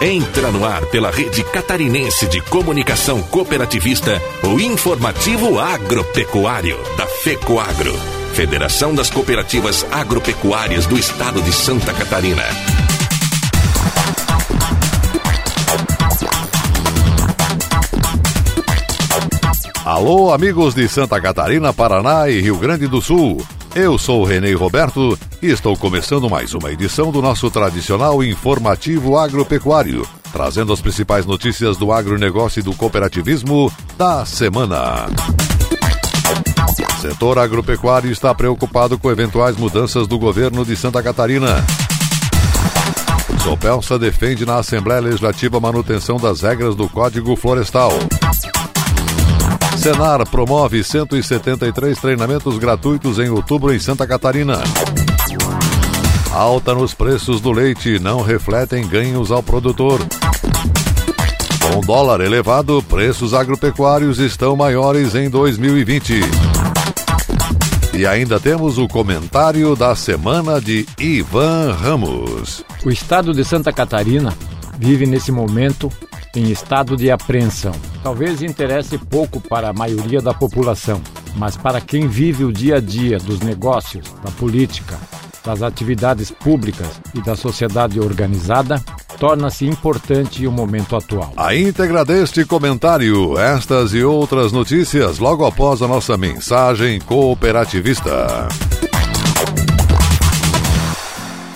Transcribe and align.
Entra 0.00 0.52
no 0.52 0.64
ar 0.64 0.86
pela 0.86 1.10
rede 1.10 1.42
catarinense 1.42 2.28
de 2.28 2.40
comunicação 2.40 3.20
cooperativista 3.20 4.22
o 4.44 4.60
informativo 4.60 5.58
agropecuário 5.58 6.78
da 6.96 7.04
FECOAGro, 7.04 7.94
Federação 8.32 8.94
das 8.94 9.10
Cooperativas 9.10 9.84
Agropecuárias 9.90 10.86
do 10.86 10.96
Estado 10.96 11.42
de 11.42 11.52
Santa 11.52 11.92
Catarina. 11.92 12.44
Alô, 19.84 20.32
amigos 20.32 20.76
de 20.76 20.88
Santa 20.88 21.20
Catarina, 21.20 21.72
Paraná 21.72 22.30
e 22.30 22.40
Rio 22.40 22.56
Grande 22.56 22.86
do 22.86 23.02
Sul. 23.02 23.44
Eu 23.78 23.96
sou 23.96 24.22
o 24.22 24.24
Renê 24.24 24.54
Roberto 24.54 25.16
e 25.40 25.46
estou 25.46 25.76
começando 25.76 26.28
mais 26.28 26.52
uma 26.52 26.72
edição 26.72 27.12
do 27.12 27.22
nosso 27.22 27.48
tradicional 27.48 28.24
informativo 28.24 29.16
agropecuário, 29.16 30.04
trazendo 30.32 30.72
as 30.72 30.80
principais 30.80 31.24
notícias 31.24 31.76
do 31.76 31.92
agronegócio 31.92 32.58
e 32.58 32.62
do 32.64 32.74
cooperativismo 32.74 33.72
da 33.96 34.26
semana. 34.26 35.06
O 36.88 37.00
setor 37.00 37.38
agropecuário 37.38 38.10
está 38.10 38.34
preocupado 38.34 38.98
com 38.98 39.12
eventuais 39.12 39.56
mudanças 39.56 40.08
do 40.08 40.18
governo 40.18 40.64
de 40.64 40.74
Santa 40.74 41.00
Catarina. 41.00 41.64
Sopelsa 43.44 43.96
defende 43.96 44.44
na 44.44 44.56
Assembleia 44.56 45.02
Legislativa 45.02 45.58
a 45.58 45.60
manutenção 45.60 46.16
das 46.16 46.40
regras 46.40 46.74
do 46.74 46.88
Código 46.88 47.36
Florestal. 47.36 47.92
Senar 49.78 50.28
promove 50.28 50.82
173 50.82 51.96
treinamentos 52.00 52.58
gratuitos 52.58 53.20
em 53.20 53.30
outubro 53.30 53.72
em 53.72 53.78
Santa 53.78 54.08
Catarina. 54.08 54.60
Alta 56.32 56.74
nos 56.74 56.94
preços 56.94 57.40
do 57.40 57.52
leite 57.52 58.00
não 58.00 58.20
refletem 58.20 58.86
ganhos 58.88 59.30
ao 59.30 59.40
produtor. 59.40 60.00
Com 61.62 61.80
dólar 61.80 62.20
elevado, 62.20 62.82
preços 62.82 63.32
agropecuários 63.32 64.18
estão 64.18 64.56
maiores 64.56 65.14
em 65.14 65.30
2020. 65.30 66.22
E 67.94 68.04
ainda 68.04 68.40
temos 68.40 68.78
o 68.78 68.88
comentário 68.88 69.76
da 69.76 69.94
semana 69.94 70.60
de 70.60 70.86
Ivan 70.98 71.72
Ramos. 71.72 72.64
O 72.84 72.90
estado 72.90 73.32
de 73.32 73.44
Santa 73.44 73.72
Catarina 73.72 74.36
vive 74.76 75.06
nesse 75.06 75.30
momento 75.30 75.88
em 76.34 76.50
estado 76.50 76.96
de 76.96 77.10
apreensão. 77.10 77.72
Talvez 78.02 78.42
interesse 78.42 78.98
pouco 78.98 79.40
para 79.40 79.70
a 79.70 79.72
maioria 79.72 80.20
da 80.20 80.34
população, 80.34 81.00
mas 81.36 81.56
para 81.56 81.80
quem 81.80 82.06
vive 82.06 82.44
o 82.44 82.52
dia 82.52 82.76
a 82.76 82.80
dia 82.80 83.18
dos 83.18 83.40
negócios, 83.40 84.12
da 84.24 84.30
política, 84.32 84.98
das 85.44 85.62
atividades 85.62 86.30
públicas 86.30 87.00
e 87.14 87.22
da 87.22 87.34
sociedade 87.34 87.98
organizada, 88.00 88.82
torna-se 89.18 89.66
importante 89.66 90.46
o 90.46 90.52
momento 90.52 90.94
atual. 90.94 91.32
A 91.36 91.54
íntegra 91.54 92.04
deste 92.04 92.44
comentário, 92.44 93.38
estas 93.38 93.92
e 93.92 94.02
outras 94.02 94.52
notícias 94.52 95.18
logo 95.18 95.44
após 95.44 95.82
a 95.82 95.88
nossa 95.88 96.16
mensagem 96.16 97.00
cooperativista. 97.00 98.48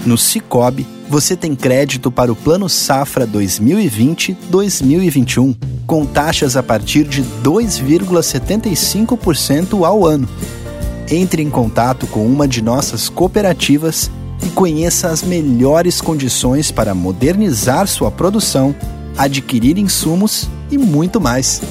No 0.05 0.19
Cicobi, 0.19 0.84
você 1.08 1.36
tem 1.36 1.55
crédito 1.55 2.11
para 2.11 2.33
o 2.33 2.36
Plano 2.36 2.69
Safra 2.69 3.25
2020-2021, 3.27 5.56
com 5.86 6.05
taxas 6.05 6.56
a 6.56 6.62
partir 6.62 7.05
de 7.05 7.22
2,75% 7.42 9.86
ao 9.86 10.05
ano. 10.05 10.28
Entre 11.08 11.41
em 11.42 11.50
contato 11.50 12.06
com 12.06 12.27
uma 12.27 12.47
de 12.48 12.62
nossas 12.62 13.08
cooperativas 13.08 14.11
e 14.45 14.48
conheça 14.50 15.08
as 15.08 15.23
melhores 15.23 16.00
condições 16.00 16.73
para 16.73 16.95
modernizar 16.95 17.86
sua 17.86 18.11
produção, 18.11 18.75
adquirir 19.17 19.78
insumos 19.78 20.48
e 20.70 20.78
muito 20.78 21.20
mais. 21.20 21.62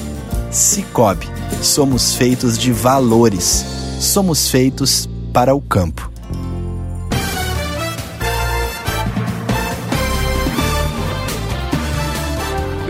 Cicobi, 0.50 1.28
somos 1.60 2.14
feitos 2.14 2.56
de 2.56 2.72
valores. 2.72 3.64
Somos 3.98 4.48
feitos 4.48 5.08
para 5.32 5.52
o 5.54 5.60
campo. 5.60 6.11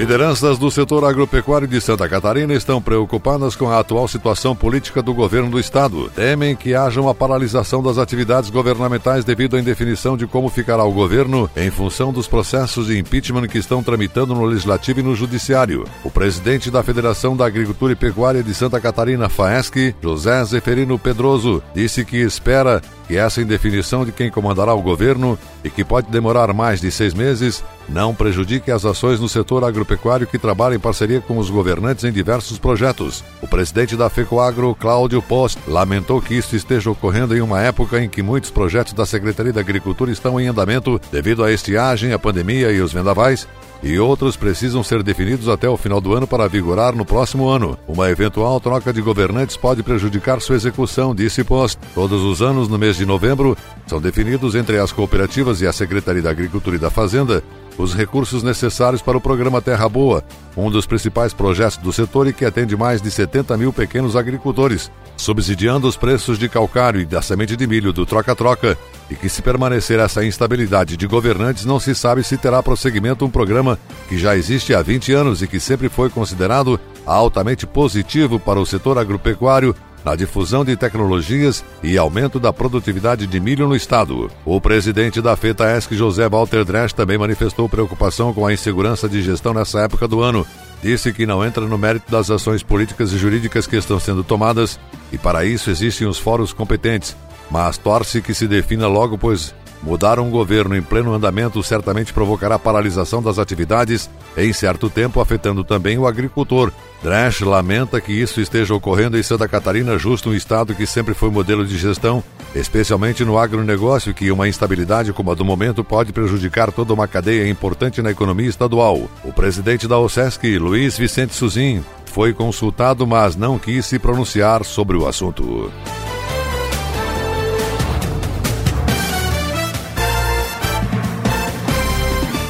Lideranças 0.02 0.58
do 0.58 0.68
setor 0.68 1.04
agropecuário 1.04 1.68
de 1.68 1.80
Santa 1.80 2.08
Catarina 2.08 2.52
estão 2.54 2.82
preocupadas 2.82 3.54
com 3.54 3.70
a 3.70 3.78
atual 3.78 4.08
situação 4.08 4.52
política 4.52 5.00
do 5.00 5.14
governo 5.14 5.48
do 5.48 5.60
estado. 5.60 6.10
Temem 6.10 6.56
que 6.56 6.74
haja 6.74 7.00
uma 7.00 7.14
paralisação 7.14 7.80
das 7.80 7.98
atividades 7.98 8.50
governamentais 8.50 9.24
devido 9.24 9.54
à 9.54 9.60
indefinição 9.60 10.16
de 10.16 10.26
como 10.26 10.48
ficará 10.48 10.82
o 10.82 10.90
governo 10.90 11.48
em 11.56 11.70
função 11.70 12.12
dos 12.12 12.26
processos 12.26 12.88
de 12.88 12.98
impeachment 12.98 13.46
que 13.46 13.58
estão 13.58 13.80
tramitando 13.80 14.34
no 14.34 14.44
legislativo 14.44 14.98
e 14.98 15.04
no 15.04 15.14
judiciário. 15.14 15.84
O 16.02 16.10
presidente 16.10 16.68
da 16.68 16.82
Federação 16.82 17.36
da 17.36 17.46
Agricultura 17.46 17.92
e 17.92 17.96
Pecuária 17.96 18.42
de 18.42 18.52
Santa 18.54 18.80
Catarina, 18.80 19.28
FAESC, 19.28 19.94
José 20.02 20.44
Zeferino 20.46 20.98
Pedroso, 20.98 21.62
disse 21.72 22.04
que 22.04 22.16
espera 22.16 22.82
que 23.06 23.16
essa 23.16 23.40
indefinição 23.40 24.04
de 24.04 24.10
quem 24.10 24.30
comandará 24.30 24.74
o 24.74 24.82
governo 24.82 25.38
e 25.62 25.70
que 25.70 25.84
pode 25.84 26.10
demorar 26.10 26.52
mais 26.52 26.80
de 26.80 26.90
seis 26.90 27.14
meses 27.14 27.62
não 27.92 28.14
prejudique 28.14 28.70
as 28.70 28.84
ações 28.84 29.20
no 29.20 29.28
setor 29.28 29.62
agropecuário 29.64 30.26
que 30.26 30.38
trabalha 30.38 30.74
em 30.74 30.80
parceria 30.80 31.20
com 31.20 31.38
os 31.38 31.50
governantes 31.50 32.04
em 32.04 32.12
diversos 32.12 32.58
projetos. 32.58 33.22
O 33.42 33.46
presidente 33.46 33.96
da 33.96 34.08
FECOAGRO, 34.08 34.74
Cláudio 34.74 35.20
Post, 35.20 35.58
lamentou 35.68 36.20
que 36.20 36.34
isso 36.34 36.56
esteja 36.56 36.90
ocorrendo 36.90 37.36
em 37.36 37.40
uma 37.40 37.60
época 37.60 38.02
em 38.02 38.08
que 38.08 38.22
muitos 38.22 38.50
projetos 38.50 38.92
da 38.92 39.04
Secretaria 39.04 39.52
da 39.52 39.60
Agricultura 39.60 40.10
estão 40.10 40.40
em 40.40 40.48
andamento 40.48 41.00
devido 41.12 41.44
à 41.44 41.52
estiagem, 41.52 42.12
à 42.12 42.18
pandemia 42.18 42.72
e 42.72 42.80
os 42.80 42.92
vendavais 42.92 43.46
e 43.82 43.98
outros 43.98 44.36
precisam 44.36 44.82
ser 44.82 45.02
definidos 45.02 45.48
até 45.48 45.68
o 45.68 45.76
final 45.76 46.00
do 46.00 46.14
ano 46.14 46.26
para 46.26 46.48
vigorar 46.48 46.94
no 46.94 47.04
próximo 47.04 47.48
ano. 47.48 47.76
Uma 47.88 48.08
eventual 48.10 48.60
troca 48.60 48.92
de 48.92 49.02
governantes 49.02 49.56
pode 49.56 49.82
prejudicar 49.82 50.40
sua 50.40 50.56
execução, 50.56 51.14
disse 51.14 51.42
Post. 51.42 51.78
Todos 51.94 52.22
os 52.22 52.40
anos, 52.40 52.68
no 52.68 52.78
mês 52.78 52.96
de 52.96 53.04
novembro, 53.04 53.56
são 53.86 54.00
definidos 54.00 54.54
entre 54.54 54.78
as 54.78 54.92
cooperativas 54.92 55.60
e 55.60 55.66
a 55.66 55.72
Secretaria 55.72 56.22
da 56.22 56.30
Agricultura 56.30 56.76
e 56.76 56.78
da 56.78 56.90
Fazenda 56.90 57.42
os 57.78 57.94
recursos 57.94 58.42
necessários 58.42 59.02
para 59.02 59.16
o 59.16 59.20
programa 59.20 59.62
Terra 59.62 59.88
Boa, 59.88 60.24
um 60.56 60.70
dos 60.70 60.86
principais 60.86 61.32
projetos 61.32 61.78
do 61.78 61.92
setor 61.92 62.28
e 62.28 62.32
que 62.32 62.44
atende 62.44 62.76
mais 62.76 63.00
de 63.00 63.10
70 63.10 63.56
mil 63.56 63.72
pequenos 63.72 64.16
agricultores, 64.16 64.90
subsidiando 65.16 65.86
os 65.86 65.96
preços 65.96 66.38
de 66.38 66.48
calcário 66.48 67.00
e 67.00 67.06
da 67.06 67.22
semente 67.22 67.56
de 67.56 67.66
milho 67.66 67.92
do 67.92 68.04
troca-troca, 68.04 68.76
e 69.10 69.14
que 69.14 69.28
se 69.28 69.42
permanecer 69.42 69.98
essa 69.98 70.24
instabilidade 70.24 70.96
de 70.96 71.06
governantes, 71.06 71.64
não 71.64 71.80
se 71.80 71.94
sabe 71.94 72.22
se 72.22 72.36
terá 72.36 72.62
prosseguimento 72.62 73.24
um 73.24 73.30
programa 73.30 73.78
que 74.08 74.18
já 74.18 74.36
existe 74.36 74.74
há 74.74 74.82
20 74.82 75.12
anos 75.12 75.42
e 75.42 75.46
que 75.46 75.60
sempre 75.60 75.88
foi 75.88 76.08
considerado 76.10 76.78
altamente 77.04 77.66
positivo 77.66 78.38
para 78.38 78.60
o 78.60 78.66
setor 78.66 78.98
agropecuário 78.98 79.74
na 80.04 80.14
difusão 80.14 80.64
de 80.64 80.76
tecnologias 80.76 81.64
e 81.82 81.96
aumento 81.96 82.38
da 82.40 82.52
produtividade 82.52 83.26
de 83.26 83.40
milho 83.40 83.68
no 83.68 83.76
estado. 83.76 84.30
O 84.44 84.60
presidente 84.60 85.20
da 85.20 85.36
FETAESC, 85.36 85.94
José 85.94 86.28
Walter 86.28 86.64
Dresch, 86.64 86.92
também 86.92 87.18
manifestou 87.18 87.68
preocupação 87.68 88.32
com 88.32 88.46
a 88.46 88.52
insegurança 88.52 89.08
de 89.08 89.22
gestão 89.22 89.54
nessa 89.54 89.80
época 89.80 90.08
do 90.08 90.20
ano. 90.20 90.46
Disse 90.82 91.12
que 91.12 91.26
não 91.26 91.44
entra 91.44 91.64
no 91.66 91.78
mérito 91.78 92.10
das 92.10 92.30
ações 92.30 92.62
políticas 92.62 93.12
e 93.12 93.18
jurídicas 93.18 93.66
que 93.66 93.76
estão 93.76 94.00
sendo 94.00 94.24
tomadas 94.24 94.78
e 95.12 95.18
para 95.18 95.44
isso 95.44 95.70
existem 95.70 96.06
os 96.06 96.18
fóruns 96.18 96.52
competentes, 96.52 97.16
mas 97.50 97.78
torce 97.78 98.20
que 98.20 98.34
se 98.34 98.48
defina 98.48 98.88
logo, 98.88 99.16
pois 99.16 99.54
Mudar 99.82 100.20
um 100.20 100.30
governo 100.30 100.76
em 100.76 100.82
pleno 100.82 101.12
andamento 101.12 101.60
certamente 101.62 102.12
provocará 102.12 102.56
paralisação 102.58 103.20
das 103.20 103.38
atividades 103.38 104.08
em 104.36 104.52
certo 104.52 104.88
tempo, 104.88 105.20
afetando 105.20 105.64
também 105.64 105.98
o 105.98 106.06
agricultor. 106.06 106.70
Dresch 107.02 107.40
lamenta 107.40 108.00
que 108.00 108.12
isso 108.12 108.40
esteja 108.40 108.74
ocorrendo 108.74 109.18
em 109.18 109.22
Santa 109.24 109.48
Catarina, 109.48 109.98
justo 109.98 110.30
um 110.30 110.34
estado 110.34 110.72
que 110.72 110.86
sempre 110.86 111.14
foi 111.14 111.30
modelo 111.30 111.66
de 111.66 111.76
gestão, 111.76 112.22
especialmente 112.54 113.24
no 113.24 113.36
agronegócio, 113.36 114.14
que 114.14 114.30
uma 114.30 114.46
instabilidade 114.46 115.12
como 115.12 115.32
a 115.32 115.34
do 115.34 115.44
momento 115.44 115.82
pode 115.82 116.12
prejudicar 116.12 116.70
toda 116.70 116.94
uma 116.94 117.08
cadeia 117.08 117.48
importante 117.48 118.00
na 118.00 118.12
economia 118.12 118.48
estadual. 118.48 119.10
O 119.24 119.32
presidente 119.32 119.88
da 119.88 119.98
OSESC, 119.98 120.58
Luiz 120.58 120.96
Vicente 120.96 121.34
Suzin, 121.34 121.82
foi 122.06 122.32
consultado, 122.32 123.04
mas 123.04 123.34
não 123.34 123.58
quis 123.58 123.84
se 123.84 123.98
pronunciar 123.98 124.64
sobre 124.64 124.96
o 124.96 125.08
assunto. 125.08 125.72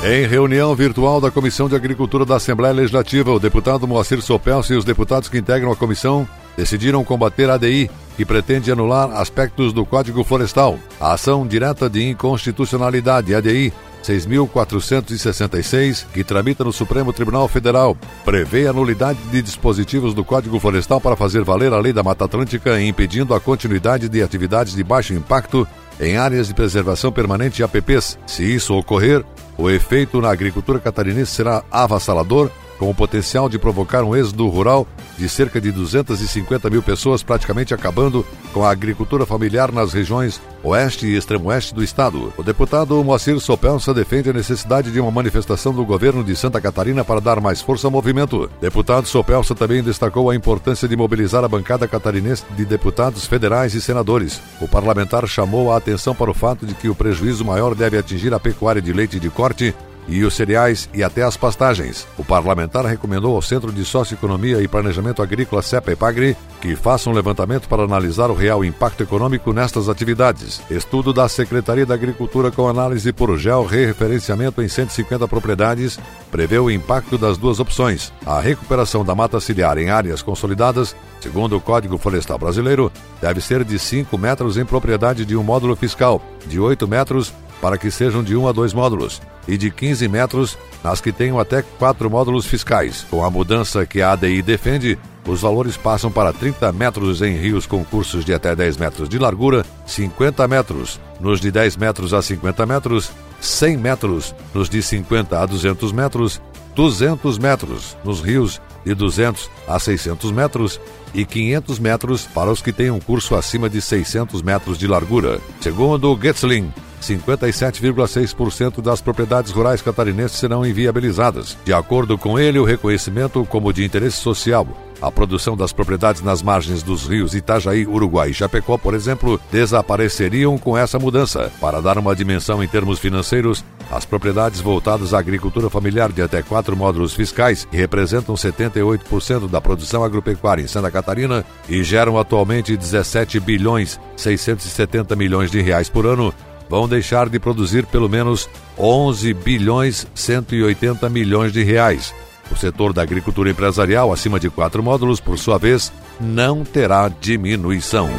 Em 0.04 0.26
reunião 0.26 0.74
virtual 0.74 1.20
da 1.20 1.30
Comissão 1.30 1.68
de 1.68 1.76
Agricultura 1.76 2.24
da 2.24 2.34
Assembleia 2.34 2.74
Legislativa, 2.74 3.30
o 3.30 3.38
deputado 3.38 3.86
Moacir 3.86 4.20
Sopelso 4.20 4.72
e 4.72 4.76
os 4.76 4.84
deputados 4.84 5.28
que 5.28 5.38
integram 5.38 5.70
a 5.70 5.76
comissão 5.76 6.26
decidiram 6.56 7.04
combater 7.04 7.48
a 7.48 7.54
ADI, 7.54 7.88
que 8.16 8.24
pretende 8.24 8.72
anular 8.72 9.12
aspectos 9.12 9.72
do 9.72 9.86
Código 9.86 10.24
Florestal. 10.24 10.76
A 11.00 11.12
ação 11.12 11.46
direta 11.46 11.88
de 11.88 12.02
inconstitucionalidade, 12.02 13.32
ADI, 13.32 13.72
6.466, 14.02 16.04
que 16.12 16.24
tramita 16.24 16.64
no 16.64 16.72
Supremo 16.72 17.12
Tribunal 17.12 17.46
Federal, 17.46 17.96
prevê 18.24 18.66
a 18.66 18.72
nulidade 18.72 19.20
de 19.30 19.40
dispositivos 19.40 20.14
do 20.14 20.24
Código 20.24 20.58
Florestal 20.58 21.00
para 21.00 21.14
fazer 21.14 21.44
valer 21.44 21.72
a 21.72 21.78
Lei 21.78 21.92
da 21.92 22.02
Mata 22.02 22.24
Atlântica, 22.24 22.82
impedindo 22.82 23.34
a 23.34 23.40
continuidade 23.40 24.08
de 24.08 24.20
atividades 24.20 24.74
de 24.74 24.82
baixo 24.82 25.14
impacto 25.14 25.64
em 26.00 26.16
áreas 26.16 26.48
de 26.48 26.54
preservação 26.54 27.12
permanente 27.12 27.62
e 27.62 27.64
APPs. 27.64 28.18
Se 28.26 28.42
isso 28.42 28.74
ocorrer, 28.74 29.24
o 29.56 29.70
efeito 29.70 30.20
na 30.20 30.30
agricultura 30.30 30.78
catarinense 30.78 31.32
será 31.32 31.62
avassalador 31.70 32.50
com 32.82 32.90
o 32.90 32.94
potencial 32.94 33.48
de 33.48 33.60
provocar 33.60 34.02
um 34.02 34.16
êxodo 34.16 34.48
rural 34.48 34.88
de 35.16 35.28
cerca 35.28 35.60
de 35.60 35.70
250 35.70 36.68
mil 36.68 36.82
pessoas, 36.82 37.22
praticamente 37.22 37.72
acabando 37.72 38.26
com 38.52 38.64
a 38.64 38.72
agricultura 38.72 39.24
familiar 39.24 39.70
nas 39.70 39.92
regiões 39.92 40.40
oeste 40.64 41.06
e 41.06 41.16
extremo-oeste 41.16 41.72
do 41.72 41.84
estado. 41.84 42.32
O 42.36 42.42
deputado 42.42 43.02
Moacir 43.04 43.38
Sopelsa 43.38 43.94
defende 43.94 44.30
a 44.30 44.32
necessidade 44.32 44.90
de 44.90 44.98
uma 44.98 45.12
manifestação 45.12 45.72
do 45.72 45.84
governo 45.84 46.24
de 46.24 46.34
Santa 46.34 46.60
Catarina 46.60 47.04
para 47.04 47.20
dar 47.20 47.40
mais 47.40 47.62
força 47.62 47.86
ao 47.86 47.90
movimento. 47.92 48.50
Deputado 48.60 49.06
Sopelsa 49.06 49.54
também 49.54 49.80
destacou 49.80 50.28
a 50.28 50.34
importância 50.34 50.88
de 50.88 50.96
mobilizar 50.96 51.44
a 51.44 51.48
bancada 51.48 51.86
catarinense 51.86 52.44
de 52.56 52.64
deputados 52.64 53.26
federais 53.26 53.74
e 53.74 53.80
senadores. 53.80 54.40
O 54.60 54.66
parlamentar 54.66 55.24
chamou 55.28 55.72
a 55.72 55.76
atenção 55.76 56.16
para 56.16 56.32
o 56.32 56.34
fato 56.34 56.66
de 56.66 56.74
que 56.74 56.88
o 56.88 56.96
prejuízo 56.96 57.44
maior 57.44 57.76
deve 57.76 57.96
atingir 57.96 58.34
a 58.34 58.40
pecuária 58.40 58.82
de 58.82 58.92
leite 58.92 59.20
de 59.20 59.30
corte 59.30 59.72
e 60.06 60.24
os 60.24 60.34
cereais 60.34 60.88
e 60.92 61.02
até 61.02 61.22
as 61.22 61.36
pastagens. 61.36 62.06
O 62.18 62.24
parlamentar 62.24 62.84
recomendou 62.84 63.34
ao 63.34 63.42
Centro 63.42 63.72
de 63.72 63.84
Socioeconomia 63.84 64.62
e 64.62 64.68
Planejamento 64.68 65.22
Agrícola 65.22 65.62
CEPA 65.62 65.96
Pagri 65.96 66.36
que 66.62 66.76
faça 66.76 67.10
um 67.10 67.12
levantamento 67.12 67.68
para 67.68 67.82
analisar 67.82 68.30
o 68.30 68.34
real 68.34 68.64
impacto 68.64 69.02
econômico 69.02 69.52
nestas 69.52 69.88
atividades. 69.88 70.62
Estudo 70.70 71.12
da 71.12 71.28
Secretaria 71.28 71.84
da 71.84 71.94
Agricultura 71.94 72.52
com 72.52 72.68
análise 72.68 73.12
por 73.12 73.36
geo-referenciamento 73.36 74.62
em 74.62 74.68
150 74.68 75.26
propriedades 75.26 75.98
prevê 76.30 76.58
o 76.58 76.70
impacto 76.70 77.18
das 77.18 77.36
duas 77.36 77.58
opções. 77.58 78.12
A 78.24 78.40
recuperação 78.40 79.04
da 79.04 79.12
mata 79.12 79.40
ciliar 79.40 79.76
em 79.76 79.90
áreas 79.90 80.22
consolidadas, 80.22 80.94
segundo 81.20 81.56
o 81.56 81.60
Código 81.60 81.98
Florestal 81.98 82.38
Brasileiro, 82.38 82.92
deve 83.20 83.40
ser 83.40 83.64
de 83.64 83.76
5 83.76 84.16
metros 84.16 84.56
em 84.56 84.64
propriedade 84.64 85.24
de 85.24 85.36
um 85.36 85.42
módulo 85.42 85.74
fiscal, 85.74 86.22
de 86.46 86.60
8 86.60 86.86
metros 86.86 87.32
para 87.62 87.78
que 87.78 87.92
sejam 87.92 88.24
de 88.24 88.36
1 88.36 88.48
a 88.48 88.52
2 88.52 88.74
módulos 88.74 89.22
e 89.46 89.56
de 89.56 89.70
15 89.70 90.08
metros 90.08 90.58
nas 90.82 91.00
que 91.00 91.12
tenham 91.12 91.38
até 91.38 91.62
4 91.62 92.10
módulos 92.10 92.44
fiscais. 92.44 93.06
Com 93.08 93.24
a 93.24 93.30
mudança 93.30 93.86
que 93.86 94.02
a 94.02 94.12
ADI 94.12 94.42
defende, 94.42 94.98
os 95.24 95.42
valores 95.42 95.76
passam 95.76 96.10
para 96.10 96.32
30 96.32 96.72
metros 96.72 97.22
em 97.22 97.36
rios 97.36 97.64
com 97.64 97.84
cursos 97.84 98.24
de 98.24 98.34
até 98.34 98.56
10 98.56 98.76
metros 98.78 99.08
de 99.08 99.16
largura, 99.16 99.64
50 99.86 100.46
metros 100.48 101.00
nos 101.20 101.40
de 101.40 101.52
10 101.52 101.76
metros 101.76 102.12
a 102.12 102.20
50 102.20 102.66
metros, 102.66 103.12
100 103.40 103.76
metros 103.76 104.34
nos 104.52 104.68
de 104.68 104.82
50 104.82 105.40
a 105.40 105.46
200 105.46 105.92
metros, 105.92 106.42
200 106.74 107.38
metros 107.38 107.96
nos 108.04 108.20
rios 108.20 108.60
de 108.84 108.92
200 108.92 109.48
a 109.68 109.78
600 109.78 110.32
metros 110.32 110.80
e 111.14 111.24
500 111.24 111.78
metros 111.78 112.26
para 112.34 112.50
os 112.50 112.60
que 112.60 112.90
um 112.90 112.98
curso 112.98 113.36
acima 113.36 113.70
de 113.70 113.80
600 113.80 114.42
metros 114.42 114.76
de 114.76 114.88
largura. 114.88 115.38
Segundo 115.60 116.18
Getzling, 116.20 116.72
57,6% 117.02 118.80
das 118.80 119.00
propriedades 119.00 119.52
rurais 119.52 119.82
catarinenses 119.82 120.38
serão 120.38 120.64
inviabilizadas. 120.64 121.56
De 121.64 121.72
acordo 121.72 122.16
com 122.16 122.38
ele, 122.38 122.58
o 122.58 122.64
reconhecimento 122.64 123.44
como 123.44 123.72
de 123.72 123.84
interesse 123.84 124.16
social 124.16 124.66
a 125.02 125.10
produção 125.10 125.56
das 125.56 125.72
propriedades 125.72 126.22
nas 126.22 126.42
margens 126.42 126.80
dos 126.80 127.08
rios 127.08 127.34
Itajaí, 127.34 127.84
Uruguai 127.84 128.30
e 128.30 128.34
Chapecó, 128.34 128.78
por 128.78 128.94
exemplo, 128.94 129.40
desapareceriam 129.50 130.56
com 130.56 130.78
essa 130.78 130.98
mudança. 130.98 131.50
Para 131.60 131.82
dar 131.82 131.98
uma 131.98 132.14
dimensão 132.14 132.62
em 132.62 132.68
termos 132.68 133.00
financeiros, 133.00 133.64
as 133.90 134.04
propriedades 134.04 134.60
voltadas 134.60 135.12
à 135.12 135.18
agricultura 135.18 135.68
familiar 135.68 136.12
de 136.12 136.22
até 136.22 136.40
quatro 136.40 136.76
módulos 136.76 137.14
fiscais, 137.14 137.64
que 137.64 137.76
representam 137.76 138.36
78% 138.36 139.50
da 139.50 139.60
produção 139.60 140.04
agropecuária 140.04 140.62
em 140.62 140.68
Santa 140.68 140.90
Catarina 140.90 141.44
e 141.68 141.82
geram 141.82 142.16
atualmente 142.16 142.76
17 142.76 143.40
bilhões 143.40 143.98
670 144.16 145.16
milhões 145.16 145.50
de 145.50 145.60
reais 145.60 145.88
por 145.88 146.06
ano, 146.06 146.32
vão 146.68 146.88
deixar 146.88 147.28
de 147.28 147.38
produzir 147.38 147.86
pelo 147.86 148.08
menos 148.08 148.48
11 148.78 149.34
bilhões 149.34 150.06
180 150.14 151.08
milhões 151.08 151.52
de 151.52 151.62
reais. 151.62 152.14
O 152.50 152.56
setor 152.56 152.92
da 152.92 153.02
agricultura 153.02 153.50
empresarial 153.50 154.12
acima 154.12 154.38
de 154.38 154.50
quatro 154.50 154.82
módulos, 154.82 155.20
por 155.20 155.38
sua 155.38 155.58
vez, 155.58 155.92
não 156.20 156.64
terá 156.64 157.08
diminuição. 157.08 158.10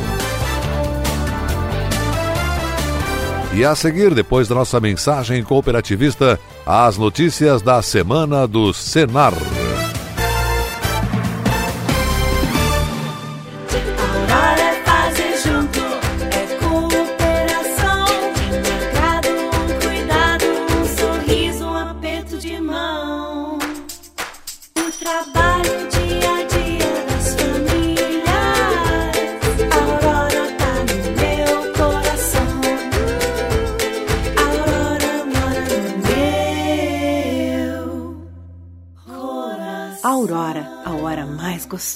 E 3.56 3.64
a 3.64 3.76
seguir, 3.76 4.16
depois 4.16 4.48
da 4.48 4.56
nossa 4.56 4.80
mensagem 4.80 5.44
cooperativista, 5.44 6.40
as 6.66 6.98
notícias 6.98 7.62
da 7.62 7.82
semana 7.84 8.48
do 8.48 8.74
Senar. 8.74 9.34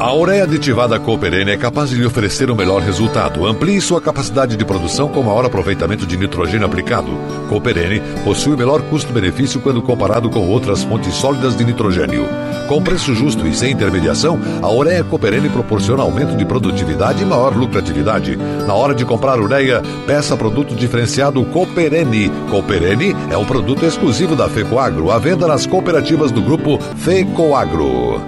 A 0.00 0.14
ureia 0.14 0.44
aditivada 0.44 0.98
Cooperene 0.98 1.50
é 1.50 1.58
capaz 1.58 1.90
de 1.90 1.96
lhe 1.96 2.06
oferecer 2.06 2.50
o 2.50 2.56
melhor 2.56 2.80
resultado. 2.80 3.46
Amplie 3.46 3.78
sua 3.82 4.00
capacidade 4.00 4.56
de 4.56 4.64
produção 4.64 5.08
com 5.08 5.22
maior 5.22 5.44
aproveitamento 5.44 6.06
de 6.06 6.16
nitrogênio 6.16 6.66
aplicado. 6.66 7.10
Cooperene 7.50 8.00
possui 8.24 8.54
o 8.54 8.56
melhor 8.56 8.80
custo-benefício 8.80 9.60
quando 9.60 9.82
comparado 9.82 10.30
com 10.30 10.48
outras 10.48 10.82
fontes 10.84 11.12
sólidas 11.12 11.54
de 11.54 11.64
nitrogênio. 11.64 12.26
Com 12.70 12.80
preço 12.80 13.12
justo 13.16 13.48
e 13.48 13.52
sem 13.52 13.72
intermediação, 13.72 14.38
a 14.62 14.70
ureia 14.70 15.02
Cooperene 15.02 15.48
proporciona 15.48 16.04
aumento 16.04 16.36
de 16.36 16.44
produtividade 16.44 17.20
e 17.20 17.26
maior 17.26 17.52
lucratividade. 17.52 18.36
Na 18.36 18.74
hora 18.74 18.94
de 18.94 19.04
comprar 19.04 19.40
ureia, 19.40 19.82
peça 20.06 20.36
produto 20.36 20.72
diferenciado 20.76 21.44
Cooperene. 21.46 22.30
Cooperene 22.48 23.16
é 23.28 23.36
um 23.36 23.44
produto 23.44 23.84
exclusivo 23.84 24.36
da 24.36 24.48
FECOAGRO, 24.48 25.10
à 25.10 25.18
venda 25.18 25.48
nas 25.48 25.66
cooperativas 25.66 26.30
do 26.30 26.40
grupo 26.40 26.78
FECOAGRO. 26.98 28.20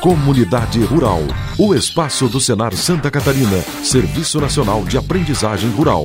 Comunidade 0.00 0.78
Rural. 0.84 1.22
O 1.58 1.74
espaço 1.74 2.28
do 2.28 2.38
Senar 2.40 2.72
Santa 2.74 3.10
Catarina, 3.10 3.58
Serviço 3.82 4.40
Nacional 4.40 4.84
de 4.84 4.96
Aprendizagem 4.96 5.70
Rural. 5.70 6.04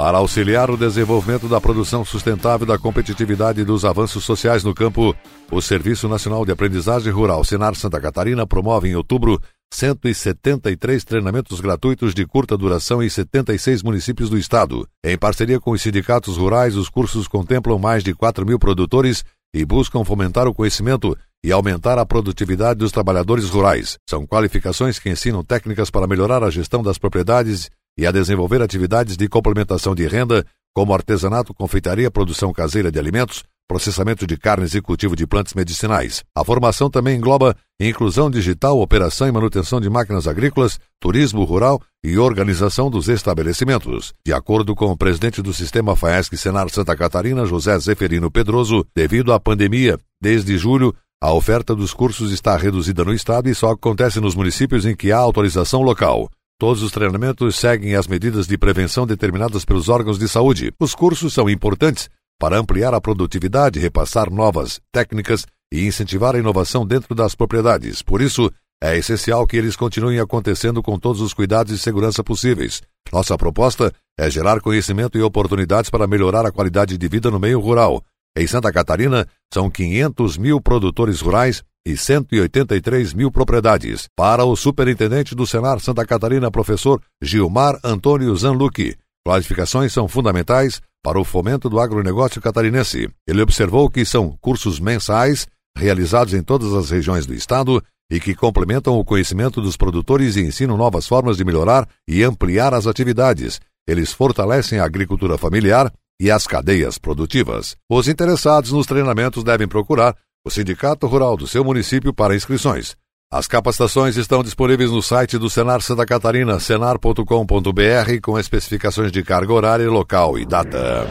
Para 0.00 0.16
auxiliar 0.16 0.70
o 0.70 0.78
desenvolvimento 0.78 1.46
da 1.46 1.60
produção 1.60 2.06
sustentável, 2.06 2.66
da 2.66 2.78
competitividade 2.78 3.60
e 3.60 3.64
dos 3.66 3.84
avanços 3.84 4.24
sociais 4.24 4.64
no 4.64 4.74
campo, 4.74 5.14
o 5.50 5.60
Serviço 5.60 6.08
Nacional 6.08 6.42
de 6.46 6.50
Aprendizagem 6.50 7.12
Rural 7.12 7.44
Senar 7.44 7.74
Santa 7.74 8.00
Catarina 8.00 8.46
promove 8.46 8.88
em 8.88 8.96
outubro 8.96 9.38
173 9.70 11.04
treinamentos 11.04 11.60
gratuitos 11.60 12.14
de 12.14 12.24
curta 12.24 12.56
duração 12.56 13.02
em 13.02 13.10
76 13.10 13.82
municípios 13.82 14.30
do 14.30 14.38
estado. 14.38 14.88
Em 15.04 15.18
parceria 15.18 15.60
com 15.60 15.72
os 15.72 15.82
sindicatos 15.82 16.38
rurais, 16.38 16.76
os 16.76 16.88
cursos 16.88 17.28
contemplam 17.28 17.78
mais 17.78 18.02
de 18.02 18.14
4 18.14 18.46
mil 18.46 18.58
produtores 18.58 19.22
e 19.54 19.66
buscam 19.66 20.02
fomentar 20.02 20.48
o 20.48 20.54
conhecimento 20.54 21.14
e 21.44 21.52
aumentar 21.52 21.98
a 21.98 22.06
produtividade 22.06 22.78
dos 22.78 22.90
trabalhadores 22.90 23.50
rurais. 23.50 23.98
São 24.08 24.26
qualificações 24.26 24.98
que 24.98 25.10
ensinam 25.10 25.44
técnicas 25.44 25.90
para 25.90 26.06
melhorar 26.06 26.42
a 26.42 26.48
gestão 26.48 26.82
das 26.82 26.96
propriedades 26.96 27.68
e 28.00 28.06
a 28.06 28.10
desenvolver 28.10 28.62
atividades 28.62 29.14
de 29.14 29.28
complementação 29.28 29.94
de 29.94 30.06
renda, 30.06 30.42
como 30.74 30.94
artesanato, 30.94 31.52
confeitaria, 31.52 32.10
produção 32.10 32.50
caseira 32.50 32.90
de 32.90 32.98
alimentos, 32.98 33.44
processamento 33.68 34.26
de 34.26 34.38
carnes 34.38 34.74
e 34.74 34.80
cultivo 34.80 35.14
de 35.14 35.26
plantas 35.26 35.52
medicinais. 35.52 36.24
A 36.34 36.42
formação 36.42 36.88
também 36.88 37.18
engloba 37.18 37.54
inclusão 37.78 38.30
digital, 38.30 38.80
operação 38.80 39.28
e 39.28 39.32
manutenção 39.32 39.82
de 39.82 39.90
máquinas 39.90 40.26
agrícolas, 40.26 40.80
turismo 40.98 41.44
rural 41.44 41.78
e 42.02 42.16
organização 42.16 42.90
dos 42.90 43.06
estabelecimentos. 43.06 44.14
De 44.24 44.32
acordo 44.32 44.74
com 44.74 44.86
o 44.86 44.96
presidente 44.96 45.42
do 45.42 45.52
sistema 45.52 45.94
FAESC 45.94 46.38
Senar 46.38 46.70
Santa 46.70 46.96
Catarina, 46.96 47.44
José 47.44 47.78
Zeferino 47.78 48.30
Pedroso, 48.30 48.86
devido 48.96 49.30
à 49.30 49.38
pandemia, 49.38 49.98
desde 50.18 50.56
julho, 50.56 50.94
a 51.22 51.34
oferta 51.34 51.76
dos 51.76 51.92
cursos 51.92 52.32
está 52.32 52.56
reduzida 52.56 53.04
no 53.04 53.12
estado 53.12 53.50
e 53.50 53.54
só 53.54 53.72
acontece 53.72 54.20
nos 54.20 54.34
municípios 54.34 54.86
em 54.86 54.96
que 54.96 55.12
há 55.12 55.18
autorização 55.18 55.82
local. 55.82 56.30
Todos 56.60 56.82
os 56.82 56.92
treinamentos 56.92 57.56
seguem 57.56 57.94
as 57.94 58.06
medidas 58.06 58.46
de 58.46 58.58
prevenção 58.58 59.06
determinadas 59.06 59.64
pelos 59.64 59.88
órgãos 59.88 60.18
de 60.18 60.28
saúde. 60.28 60.70
Os 60.78 60.94
cursos 60.94 61.32
são 61.32 61.48
importantes 61.48 62.10
para 62.38 62.58
ampliar 62.58 62.92
a 62.92 63.00
produtividade, 63.00 63.80
repassar 63.80 64.30
novas 64.30 64.78
técnicas 64.92 65.46
e 65.72 65.86
incentivar 65.86 66.34
a 66.36 66.38
inovação 66.38 66.86
dentro 66.86 67.14
das 67.14 67.34
propriedades. 67.34 68.02
Por 68.02 68.20
isso, 68.20 68.52
é 68.78 68.94
essencial 68.94 69.46
que 69.46 69.56
eles 69.56 69.74
continuem 69.74 70.20
acontecendo 70.20 70.82
com 70.82 70.98
todos 70.98 71.22
os 71.22 71.32
cuidados 71.32 71.72
de 71.72 71.78
segurança 71.78 72.22
possíveis. 72.22 72.82
Nossa 73.10 73.38
proposta 73.38 73.90
é 74.18 74.28
gerar 74.28 74.60
conhecimento 74.60 75.16
e 75.16 75.22
oportunidades 75.22 75.88
para 75.88 76.06
melhorar 76.06 76.44
a 76.44 76.52
qualidade 76.52 76.98
de 76.98 77.08
vida 77.08 77.30
no 77.30 77.40
meio 77.40 77.58
rural. 77.58 78.04
Em 78.36 78.46
Santa 78.46 78.72
Catarina, 78.72 79.26
são 79.52 79.70
500 79.70 80.38
mil 80.38 80.60
produtores 80.60 81.20
rurais 81.20 81.62
e 81.86 81.96
183 81.96 83.12
mil 83.12 83.30
propriedades. 83.30 84.06
Para 84.16 84.44
o 84.44 84.54
superintendente 84.54 85.34
do 85.34 85.46
Senar 85.46 85.80
Santa 85.80 86.06
Catarina, 86.06 86.50
professor 86.50 87.00
Gilmar 87.22 87.78
Antônio 87.82 88.34
Zanlucci, 88.36 88.96
Classificações 89.24 89.92
são 89.92 90.08
fundamentais 90.08 90.80
para 91.02 91.20
o 91.20 91.24
fomento 91.24 91.68
do 91.68 91.78
agronegócio 91.78 92.40
catarinense. 92.40 93.08
Ele 93.26 93.42
observou 93.42 93.90
que 93.90 94.04
são 94.04 94.36
cursos 94.40 94.80
mensais 94.80 95.46
realizados 95.76 96.34
em 96.34 96.42
todas 96.42 96.72
as 96.72 96.90
regiões 96.90 97.26
do 97.26 97.34
estado 97.34 97.82
e 98.10 98.18
que 98.18 98.34
complementam 98.34 98.98
o 98.98 99.04
conhecimento 99.04 99.60
dos 99.60 99.76
produtores 99.76 100.36
e 100.36 100.40
ensinam 100.40 100.76
novas 100.76 101.06
formas 101.06 101.36
de 101.36 101.44
melhorar 101.44 101.88
e 102.08 102.24
ampliar 102.24 102.74
as 102.74 102.86
atividades. 102.86 103.60
Eles 103.86 104.12
fortalecem 104.12 104.78
a 104.78 104.84
agricultura 104.84 105.38
familiar 105.38 105.92
e 106.20 106.30
as 106.30 106.46
cadeias 106.46 106.98
produtivas. 106.98 107.74
Os 107.88 108.06
interessados 108.06 108.70
nos 108.70 108.86
treinamentos 108.86 109.42
devem 109.42 109.66
procurar 109.66 110.14
o 110.44 110.50
Sindicato 110.50 111.06
Rural 111.06 111.34
do 111.34 111.46
seu 111.46 111.64
município 111.64 112.12
para 112.12 112.36
inscrições. 112.36 112.94
As 113.32 113.46
capacitações 113.46 114.16
estão 114.16 114.42
disponíveis 114.42 114.90
no 114.90 115.00
site 115.00 115.38
do 115.38 115.48
Senar 115.48 115.80
Santa 115.80 116.04
Catarina, 116.04 116.60
senar.com.br, 116.60 118.20
com 118.22 118.38
especificações 118.38 119.10
de 119.10 119.22
carga 119.22 119.52
horária, 119.52 119.88
local 119.88 120.38
e 120.38 120.44
data. 120.44 121.06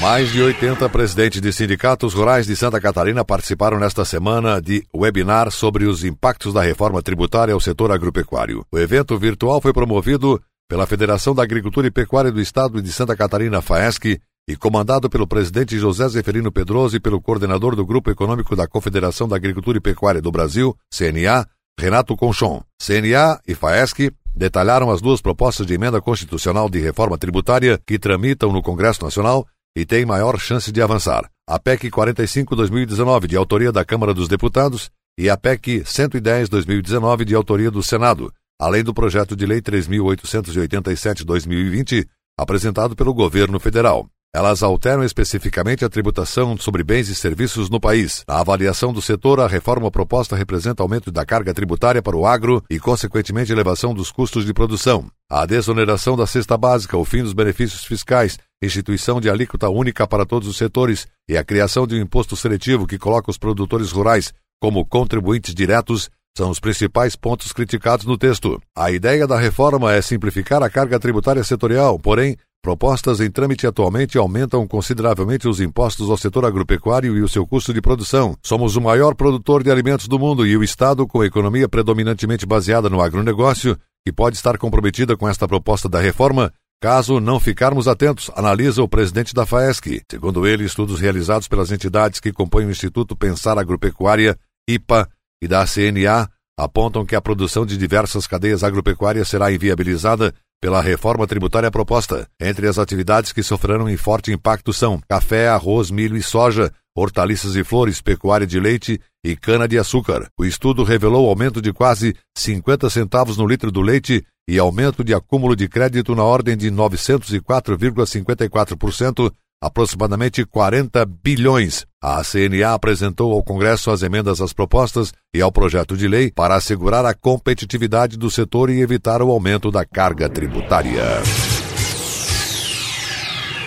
Mais 0.00 0.32
de 0.32 0.42
80 0.42 0.88
presidentes 0.88 1.40
de 1.40 1.52
sindicatos 1.52 2.14
rurais 2.14 2.46
de 2.46 2.56
Santa 2.56 2.80
Catarina 2.80 3.24
participaram 3.24 3.78
nesta 3.78 4.04
semana 4.04 4.60
de 4.60 4.84
webinar 4.94 5.50
sobre 5.50 5.84
os 5.84 6.02
impactos 6.02 6.52
da 6.52 6.62
reforma 6.62 7.00
tributária 7.00 7.54
ao 7.54 7.60
setor 7.60 7.92
agropecuário. 7.92 8.66
O 8.72 8.78
evento 8.78 9.16
virtual 9.18 9.60
foi 9.60 9.72
promovido 9.72 10.42
pela 10.68 10.86
Federação 10.86 11.34
da 11.34 11.42
Agricultura 11.42 11.86
e 11.86 11.90
Pecuária 11.90 12.32
do 12.32 12.40
Estado 12.40 12.80
de 12.80 12.92
Santa 12.92 13.16
Catarina, 13.16 13.62
FAESC, 13.62 14.20
e 14.48 14.56
comandado 14.56 15.08
pelo 15.08 15.26
presidente 15.26 15.78
José 15.78 16.08
Zeferino 16.08 16.52
Pedroso 16.52 16.96
e 16.96 17.00
pelo 17.00 17.20
coordenador 17.20 17.74
do 17.74 17.86
Grupo 17.86 18.10
Econômico 18.10 18.54
da 18.54 18.68
Confederação 18.68 19.26
da 19.26 19.36
Agricultura 19.36 19.78
e 19.78 19.80
Pecuária 19.80 20.20
do 20.20 20.30
Brasil, 20.30 20.76
CNA, 20.90 21.46
Renato 21.78 22.16
Conchon. 22.16 22.62
CNA 22.78 23.40
e 23.46 23.54
FAESC 23.54 24.12
detalharam 24.36 24.90
as 24.90 25.00
duas 25.00 25.20
propostas 25.20 25.66
de 25.66 25.74
emenda 25.74 26.00
constitucional 26.00 26.68
de 26.68 26.78
reforma 26.78 27.16
tributária 27.16 27.80
que 27.86 27.98
tramitam 27.98 28.52
no 28.52 28.62
Congresso 28.62 29.02
Nacional 29.02 29.46
e 29.76 29.84
têm 29.84 30.04
maior 30.04 30.38
chance 30.38 30.70
de 30.70 30.82
avançar. 30.82 31.28
A 31.48 31.58
PEC 31.58 31.90
45-2019, 31.90 33.26
de 33.26 33.36
autoria 33.36 33.72
da 33.72 33.84
Câmara 33.84 34.14
dos 34.14 34.28
Deputados, 34.28 34.90
e 35.18 35.30
a 35.30 35.36
PEC 35.36 35.82
110-2019, 35.82 37.24
de 37.24 37.34
autoria 37.34 37.70
do 37.70 37.82
Senado, 37.82 38.32
além 38.60 38.84
do 38.84 38.94
projeto 38.94 39.36
de 39.36 39.46
lei 39.46 39.60
3.887-2020, 39.60 42.06
apresentado 42.38 42.96
pelo 42.96 43.14
governo 43.14 43.60
federal. 43.60 44.08
Elas 44.34 44.64
alteram 44.64 45.04
especificamente 45.04 45.84
a 45.84 45.88
tributação 45.88 46.58
sobre 46.58 46.82
bens 46.82 47.08
e 47.08 47.14
serviços 47.14 47.70
no 47.70 47.78
país. 47.78 48.24
Na 48.26 48.40
avaliação 48.40 48.92
do 48.92 49.00
setor, 49.00 49.38
a 49.38 49.46
reforma 49.46 49.88
proposta 49.92 50.34
representa 50.34 50.82
aumento 50.82 51.12
da 51.12 51.24
carga 51.24 51.54
tributária 51.54 52.02
para 52.02 52.16
o 52.16 52.26
agro 52.26 52.60
e, 52.68 52.80
consequentemente, 52.80 53.52
elevação 53.52 53.94
dos 53.94 54.10
custos 54.10 54.44
de 54.44 54.52
produção. 54.52 55.06
A 55.30 55.46
desoneração 55.46 56.16
da 56.16 56.26
cesta 56.26 56.56
básica, 56.56 56.96
o 56.96 57.04
fim 57.04 57.22
dos 57.22 57.32
benefícios 57.32 57.84
fiscais, 57.84 58.36
instituição 58.60 59.20
de 59.20 59.30
alíquota 59.30 59.68
única 59.68 60.04
para 60.04 60.26
todos 60.26 60.48
os 60.48 60.56
setores 60.56 61.06
e 61.28 61.36
a 61.36 61.44
criação 61.44 61.86
de 61.86 61.94
um 61.94 62.02
imposto 62.02 62.34
seletivo 62.34 62.88
que 62.88 62.98
coloca 62.98 63.30
os 63.30 63.38
produtores 63.38 63.92
rurais 63.92 64.34
como 64.60 64.84
contribuintes 64.84 65.54
diretos 65.54 66.10
são 66.36 66.50
os 66.50 66.60
principais 66.60 67.14
pontos 67.14 67.52
criticados 67.52 68.04
no 68.04 68.18
texto. 68.18 68.60
A 68.76 68.90
ideia 68.90 69.26
da 69.26 69.38
reforma 69.38 69.92
é 69.92 70.02
simplificar 70.02 70.62
a 70.62 70.70
carga 70.70 70.98
tributária 70.98 71.44
setorial, 71.44 71.98
porém, 71.98 72.36
Propostas 72.64 73.20
em 73.20 73.30
trâmite 73.30 73.66
atualmente 73.66 74.16
aumentam 74.16 74.66
consideravelmente 74.66 75.46
os 75.46 75.60
impostos 75.60 76.08
ao 76.08 76.16
setor 76.16 76.46
agropecuário 76.46 77.14
e 77.14 77.20
o 77.20 77.28
seu 77.28 77.46
custo 77.46 77.74
de 77.74 77.82
produção. 77.82 78.34
Somos 78.42 78.74
o 78.74 78.80
maior 78.80 79.14
produtor 79.14 79.62
de 79.62 79.70
alimentos 79.70 80.08
do 80.08 80.18
mundo 80.18 80.46
e 80.46 80.56
o 80.56 80.64
Estado, 80.64 81.06
com 81.06 81.22
economia 81.22 81.68
predominantemente 81.68 82.46
baseada 82.46 82.88
no 82.88 83.02
agronegócio, 83.02 83.76
que 84.02 84.10
pode 84.10 84.36
estar 84.36 84.56
comprometida 84.56 85.14
com 85.14 85.28
esta 85.28 85.46
proposta 85.46 85.90
da 85.90 86.00
reforma, 86.00 86.50
caso 86.80 87.20
não 87.20 87.38
ficarmos 87.38 87.86
atentos, 87.86 88.30
analisa 88.34 88.82
o 88.82 88.88
presidente 88.88 89.34
da 89.34 89.44
FAESC. 89.44 90.00
Segundo 90.10 90.46
ele, 90.46 90.64
estudos 90.64 90.98
realizados 90.98 91.46
pelas 91.46 91.70
entidades 91.70 92.18
que 92.18 92.32
compõem 92.32 92.64
o 92.64 92.70
Instituto 92.70 93.14
Pensar 93.14 93.58
Agropecuária, 93.58 94.38
IPA 94.66 95.06
e 95.44 95.48
da 95.48 95.64
CNA 95.66 96.30
apontam 96.58 97.04
que 97.04 97.14
a 97.14 97.20
produção 97.20 97.66
de 97.66 97.76
diversas 97.76 98.26
cadeias 98.26 98.64
agropecuárias 98.64 99.28
será 99.28 99.52
inviabilizada 99.52 100.32
pela 100.58 100.80
reforma 100.80 101.26
tributária 101.26 101.70
proposta. 101.70 102.26
Entre 102.40 102.66
as 102.66 102.78
atividades 102.78 103.30
que 103.30 103.42
sofrerão 103.42 103.86
em 103.86 103.98
forte 103.98 104.32
impacto 104.32 104.72
são 104.72 104.98
café, 105.06 105.48
arroz, 105.48 105.90
milho 105.90 106.16
e 106.16 106.22
soja, 106.22 106.72
hortaliças 106.96 107.54
e 107.56 107.64
flores, 107.64 108.00
pecuária 108.00 108.46
de 108.46 108.58
leite 108.58 108.98
e 109.22 109.36
cana-de-açúcar. 109.36 110.28
O 110.38 110.46
estudo 110.46 110.82
revelou 110.82 111.28
aumento 111.28 111.60
de 111.60 111.74
quase 111.74 112.16
50 112.34 112.88
centavos 112.88 113.36
no 113.36 113.46
litro 113.46 113.70
do 113.70 113.82
leite 113.82 114.24
e 114.48 114.58
aumento 114.58 115.04
de 115.04 115.12
acúmulo 115.12 115.54
de 115.54 115.68
crédito 115.68 116.14
na 116.14 116.24
ordem 116.24 116.56
de 116.56 116.70
904,54% 116.70 119.30
aproximadamente 119.64 120.44
40 120.44 121.06
bilhões. 121.06 121.86
A 122.02 122.22
CNA 122.22 122.74
apresentou 122.74 123.32
ao 123.32 123.42
Congresso 123.42 123.90
as 123.90 124.02
emendas 124.02 124.42
às 124.42 124.52
propostas 124.52 125.10
e 125.34 125.40
ao 125.40 125.50
projeto 125.50 125.96
de 125.96 126.06
lei 126.06 126.30
para 126.30 126.54
assegurar 126.54 127.06
a 127.06 127.14
competitividade 127.14 128.18
do 128.18 128.30
setor 128.30 128.68
e 128.68 128.82
evitar 128.82 129.22
o 129.22 129.30
aumento 129.30 129.70
da 129.70 129.84
carga 129.84 130.28
tributária. 130.28 131.02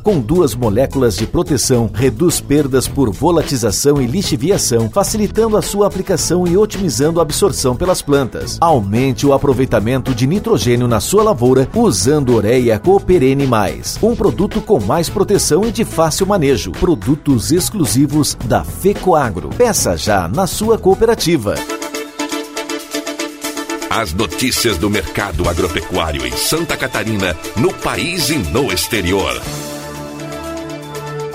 com 0.04 0.20
duas 0.20 0.56
moléculas 0.56 1.16
de 1.16 1.28
proteção, 1.28 1.90
reduz 1.94 2.40
perdas 2.40 2.88
por 2.88 3.12
volatização 3.12 4.02
e 4.02 4.08
lixiviação, 4.08 4.90
facilitando 4.90 5.58
a 5.58 5.62
sua 5.62 5.88
aplicação 5.88 6.48
e 6.48 6.58
otimizando 6.58 7.20
a 7.20 7.24
absorção 7.24 7.76
pelas 7.76 8.02
plantas. 8.02 8.58
Aumente 8.88 9.28
o 9.28 9.34
aproveitamento 9.34 10.16
de 10.16 10.26
nitrogênio 10.26 10.88
na 10.88 11.02
sua 11.02 11.22
lavoura 11.22 11.70
usando 11.76 12.34
Ureia 12.34 12.80
Cooper 12.80 13.22
N+, 13.22 13.46
um 14.02 14.16
produto 14.16 14.62
com 14.62 14.80
mais 14.80 15.10
proteção 15.10 15.66
e 15.66 15.74
de 15.74 15.84
fácil 15.84 16.26
manejo. 16.26 16.72
Produtos 16.72 17.52
exclusivos 17.52 18.34
da 18.46 18.64
FECOAGRO. 18.64 19.50
Peça 19.50 19.98
já 19.98 20.30
na 20.30 20.48
sua 20.48 20.78
cooperativa. 20.78 21.56
As 23.90 24.14
notícias 24.14 24.78
do 24.78 24.90
mercado 24.90 25.50
agropecuário 25.50 26.26
em 26.26 26.32
Santa 26.32 26.78
Catarina, 26.78 27.36
no 27.58 27.74
país 27.74 28.30
e 28.30 28.38
no 28.38 28.72
exterior. 28.72 29.42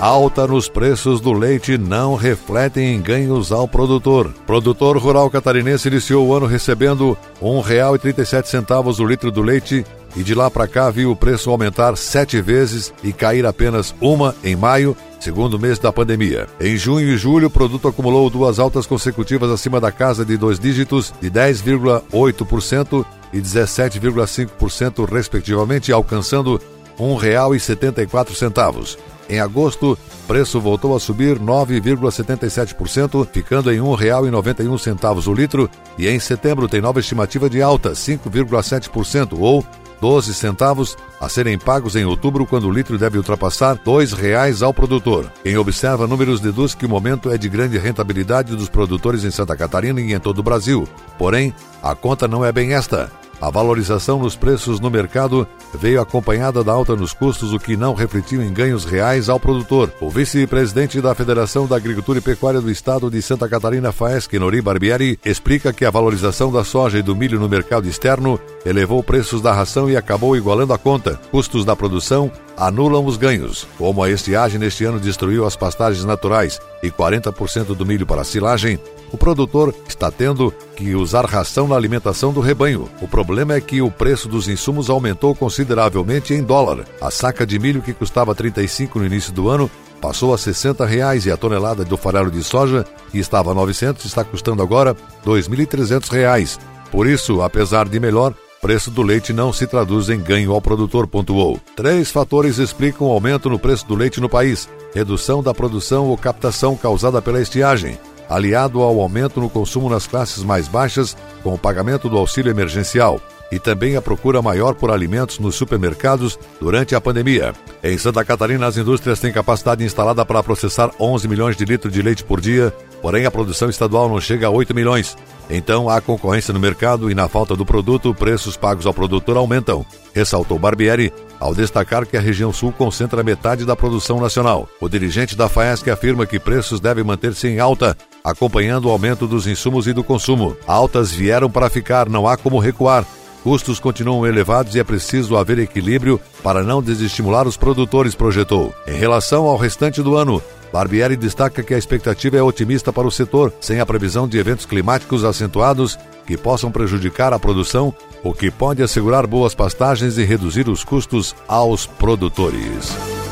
Alta 0.03 0.45
nos 0.45 0.67
preços 0.67 1.21
do 1.21 1.31
leite 1.31 1.77
não 1.77 2.15
refletem 2.15 2.93
em 2.93 3.01
ganhos 3.01 3.53
ao 3.53 3.69
produtor. 3.69 4.33
Produtor 4.45 4.97
rural 4.97 5.29
catarinense 5.29 5.87
iniciou 5.87 6.27
o 6.27 6.33
ano 6.33 6.45
recebendo 6.45 7.17
R$ 7.41 7.47
1,37 7.47 8.99
o 8.99 9.05
litro 9.05 9.31
do 9.31 9.41
leite 9.41 9.85
e 10.13 10.21
de 10.21 10.35
lá 10.35 10.51
para 10.51 10.67
cá 10.67 10.89
viu 10.89 11.09
o 11.09 11.15
preço 11.15 11.49
aumentar 11.49 11.95
sete 11.95 12.41
vezes 12.41 12.93
e 13.01 13.13
cair 13.13 13.45
apenas 13.45 13.95
uma 14.01 14.35
em 14.43 14.57
maio, 14.57 14.93
segundo 15.21 15.57
mês 15.57 15.79
da 15.79 15.93
pandemia. 15.93 16.49
Em 16.59 16.75
junho 16.75 17.07
e 17.07 17.15
julho, 17.15 17.47
o 17.47 17.49
produto 17.49 17.87
acumulou 17.87 18.29
duas 18.29 18.59
altas 18.59 18.85
consecutivas 18.85 19.49
acima 19.49 19.79
da 19.79 19.89
casa 19.89 20.25
de 20.25 20.35
dois 20.35 20.59
dígitos, 20.59 21.13
de 21.21 21.31
10,8% 21.31 23.05
e 23.31 23.39
17,5%, 23.39 25.09
respectivamente, 25.09 25.93
alcançando 25.93 26.59
R$ 26.99 27.05
1,74. 27.05 29.12
Em 29.29 29.39
agosto, 29.39 29.93
o 29.93 30.27
preço 30.27 30.59
voltou 30.59 30.95
a 30.95 30.99
subir 30.99 31.39
9,77%, 31.39 33.27
ficando 33.31 33.71
em 33.71 33.75
R$ 33.75 33.81
1,91 33.81 35.27
o 35.27 35.33
litro, 35.33 35.69
e 35.97 36.07
em 36.07 36.19
setembro 36.19 36.67
tem 36.67 36.81
nova 36.81 36.99
estimativa 36.99 37.49
de 37.49 37.61
alta, 37.61 37.91
5,7%, 37.91 39.37
ou 39.39 39.65
12 40.01 40.33
centavos 40.33 40.97
a 41.21 41.29
serem 41.29 41.57
pagos 41.57 41.95
em 41.95 42.03
outubro, 42.03 42.45
quando 42.45 42.67
o 42.67 42.71
litro 42.71 42.97
deve 42.97 43.17
ultrapassar 43.17 43.75
R$ 43.75 43.81
2,00 43.85 44.61
ao 44.61 44.73
produtor. 44.73 45.31
Quem 45.41 45.55
observa 45.55 46.05
números 46.05 46.41
deduz 46.41 46.75
que 46.75 46.85
o 46.85 46.89
momento 46.89 47.31
é 47.31 47.37
de 47.37 47.47
grande 47.47 47.77
rentabilidade 47.77 48.53
dos 48.53 48.67
produtores 48.67 49.23
em 49.23 49.31
Santa 49.31 49.55
Catarina 49.55 50.01
e 50.01 50.13
em 50.13 50.19
todo 50.19 50.39
o 50.39 50.43
Brasil. 50.43 50.85
Porém, 51.17 51.53
a 51.81 51.95
conta 51.95 52.27
não 52.27 52.43
é 52.43 52.51
bem 52.51 52.73
esta. 52.73 53.09
A 53.43 53.49
valorização 53.49 54.19
nos 54.19 54.37
preços 54.37 54.79
no 54.79 54.89
mercado 54.89 55.45
veio 55.73 55.99
acompanhada 55.99 56.63
da 56.63 56.71
alta 56.71 56.95
nos 56.95 57.11
custos, 57.11 57.51
o 57.51 57.59
que 57.59 57.75
não 57.75 57.93
refletiu 57.93 58.41
em 58.41 58.53
ganhos 58.53 58.85
reais 58.85 59.27
ao 59.27 59.37
produtor. 59.37 59.91
O 59.99 60.09
vice-presidente 60.09 61.01
da 61.01 61.13
Federação 61.13 61.67
da 61.67 61.75
Agricultura 61.75 62.19
e 62.19 62.21
Pecuária 62.21 62.61
do 62.61 62.71
Estado 62.71 63.11
de 63.11 63.21
Santa 63.21 63.49
Catarina, 63.49 63.91
Faesc 63.91 64.33
Nori 64.39 64.61
Barbieri, 64.61 65.19
explica 65.25 65.73
que 65.73 65.83
a 65.83 65.91
valorização 65.91 66.53
da 66.53 66.63
soja 66.63 66.99
e 66.99 67.01
do 67.01 67.17
milho 67.17 67.37
no 67.37 67.49
mercado 67.49 67.85
externo 67.85 68.39
elevou 68.65 69.03
preços 69.03 69.41
da 69.41 69.51
ração 69.51 69.89
e 69.89 69.97
acabou 69.97 70.37
igualando 70.37 70.71
a 70.71 70.77
conta. 70.77 71.19
Custos 71.29 71.65
da 71.65 71.75
produção 71.75 72.31
anulam 72.55 73.05
os 73.05 73.17
ganhos. 73.17 73.67
Como 73.77 74.01
a 74.01 74.09
estiagem 74.09 74.57
neste 74.57 74.85
ano 74.85 75.01
destruiu 75.01 75.45
as 75.45 75.57
pastagens 75.57 76.05
naturais 76.05 76.61
e 76.81 76.89
40% 76.89 77.75
do 77.75 77.85
milho 77.85 78.05
para 78.05 78.23
silagem, 78.23 78.79
o 79.13 79.17
produtor 79.17 79.73
está 79.87 80.09
tendo 80.09 80.51
que 80.75 80.95
usar 80.95 81.23
ração 81.25 81.67
na 81.67 81.75
alimentação 81.75 82.33
do 82.33 82.41
rebanho. 82.41 82.89
O 82.99 83.07
problema 83.07 83.53
é 83.53 83.61
que 83.61 83.79
o 83.79 83.91
preço 83.91 84.27
dos 84.27 84.47
insumos 84.47 84.89
aumentou 84.89 85.35
consideravelmente 85.35 86.33
em 86.33 86.41
dólar. 86.41 86.83
A 86.99 87.11
saca 87.11 87.45
de 87.45 87.59
milho 87.59 87.83
que 87.83 87.93
custava 87.93 88.33
35 88.33 88.97
no 88.97 89.05
início 89.05 89.31
do 89.31 89.49
ano 89.49 89.69
passou 90.01 90.33
a 90.33 90.37
60 90.37 90.83
reais 90.83 91.27
e 91.27 91.31
a 91.31 91.37
tonelada 91.37 91.85
do 91.85 91.95
farelo 91.95 92.31
de 92.31 92.43
soja, 92.43 92.83
que 93.11 93.19
estava 93.19 93.51
a 93.51 93.53
900, 93.53 94.03
está 94.03 94.23
custando 94.23 94.63
agora 94.63 94.97
2.300 95.23 96.09
reais. 96.09 96.59
Por 96.91 97.05
isso, 97.05 97.43
apesar 97.43 97.87
de 97.87 97.99
melhor, 97.99 98.33
preço 98.63 98.89
do 98.89 99.03
leite 99.03 99.31
não 99.31 99.53
se 99.53 99.67
traduz 99.67 100.09
em 100.09 100.19
ganho 100.19 100.53
ao 100.53 100.61
produtor, 100.61 101.05
pontuou. 101.05 101.59
Três 101.75 102.09
fatores 102.09 102.57
explicam 102.57 103.07
o 103.07 103.11
aumento 103.11 103.49
no 103.49 103.59
preço 103.59 103.85
do 103.85 103.93
leite 103.93 104.19
no 104.19 104.29
país: 104.29 104.67
redução 104.93 105.43
da 105.43 105.53
produção 105.53 106.07
ou 106.07 106.17
captação 106.17 106.75
causada 106.75 107.21
pela 107.21 107.41
estiagem, 107.41 107.99
aliado 108.29 108.81
ao 108.81 108.99
aumento 108.99 109.39
no 109.39 109.49
consumo 109.49 109.89
nas 109.89 110.07
classes 110.07 110.43
mais 110.43 110.67
baixas 110.67 111.15
com 111.41 111.53
o 111.53 111.57
pagamento 111.57 112.09
do 112.09 112.17
auxílio 112.17 112.51
emergencial 112.51 113.21
e 113.53 113.59
também 113.59 113.95
a 113.95 114.01
procura 114.01 114.41
maior 114.41 114.73
por 114.73 114.89
alimentos 114.89 115.37
nos 115.37 115.53
supermercados 115.55 116.39
durante 116.59 116.95
a 116.95 117.01
pandemia. 117.01 117.53
Em 117.83 117.95
Santa 117.99 118.25
Catarina, 118.25 118.65
as 118.65 118.77
indústrias 118.77 119.19
têm 119.19 119.31
capacidade 119.31 119.83
instalada 119.83 120.25
para 120.25 120.41
processar 120.41 120.89
11 120.99 121.27
milhões 121.27 121.55
de 121.55 121.63
litros 121.63 121.93
de 121.93 122.01
leite 122.01 122.23
por 122.23 122.41
dia, 122.41 122.73
porém 122.99 123.25
a 123.25 123.31
produção 123.31 123.69
estadual 123.69 124.09
não 124.09 124.19
chega 124.19 124.47
a 124.47 124.49
8 124.49 124.73
milhões. 124.73 125.15
Então 125.51 125.87
há 125.87 126.01
concorrência 126.01 126.51
no 126.51 126.59
mercado 126.59 127.11
e, 127.11 127.13
na 127.13 127.27
falta 127.27 127.55
do 127.55 127.63
produto, 127.63 128.15
preços 128.15 128.57
pagos 128.57 128.87
ao 128.87 128.93
produtor 128.93 129.37
aumentam, 129.37 129.85
ressaltou 130.15 130.57
Barbieri, 130.57 131.13
ao 131.39 131.53
destacar 131.53 132.07
que 132.07 132.17
a 132.17 132.21
região 132.21 132.51
sul 132.51 132.71
concentra 132.71 133.21
metade 133.21 133.65
da 133.65 133.75
produção 133.75 134.19
nacional. 134.19 134.67
O 134.81 134.89
dirigente 134.89 135.35
da 135.35 135.47
FAESC 135.47 135.91
afirma 135.91 136.25
que 136.25 136.39
preços 136.39 136.79
devem 136.79 137.03
manter-se 137.03 137.47
em 137.49 137.59
alta, 137.59 137.95
acompanhando 138.23 138.85
o 138.85 138.91
aumento 138.91 139.27
dos 139.27 139.45
insumos 139.47 139.87
e 139.87 139.93
do 139.93 140.03
consumo. 140.03 140.55
Altas 140.65 141.11
vieram 141.11 141.49
para 141.49 141.69
ficar, 141.69 142.07
não 142.07 142.27
há 142.27 142.37
como 142.37 142.59
recuar. 142.59 143.05
Custos 143.43 143.77
continuam 143.77 144.25
elevados 144.25 144.73
e 144.73 144.79
é 144.79 144.83
preciso 144.83 145.35
haver 145.35 145.59
equilíbrio 145.59 146.19
para 146.41 146.63
não 146.63 146.81
desestimular 146.81 147.45
os 147.45 147.57
produtores, 147.57 148.15
projetou. 148.15 148.73
Em 148.87 148.97
relação 148.97 149.45
ao 149.45 149.57
restante 149.57 150.01
do 150.01 150.15
ano, 150.15 150.41
Barbieri 150.71 151.17
destaca 151.17 151.61
que 151.61 151.73
a 151.73 151.77
expectativa 151.77 152.37
é 152.37 152.41
otimista 152.41 152.93
para 152.93 153.05
o 153.05 153.11
setor, 153.11 153.53
sem 153.59 153.81
a 153.81 153.85
previsão 153.85 154.27
de 154.27 154.37
eventos 154.37 154.65
climáticos 154.65 155.25
acentuados 155.25 155.99
que 156.25 156.37
possam 156.37 156.71
prejudicar 156.71 157.33
a 157.33 157.39
produção, 157.39 157.93
o 158.23 158.33
que 158.33 158.49
pode 158.49 158.81
assegurar 158.81 159.27
boas 159.27 159.53
pastagens 159.53 160.17
e 160.17 160.23
reduzir 160.23 160.69
os 160.69 160.83
custos 160.83 161.35
aos 161.47 161.85
produtores. 161.85 163.22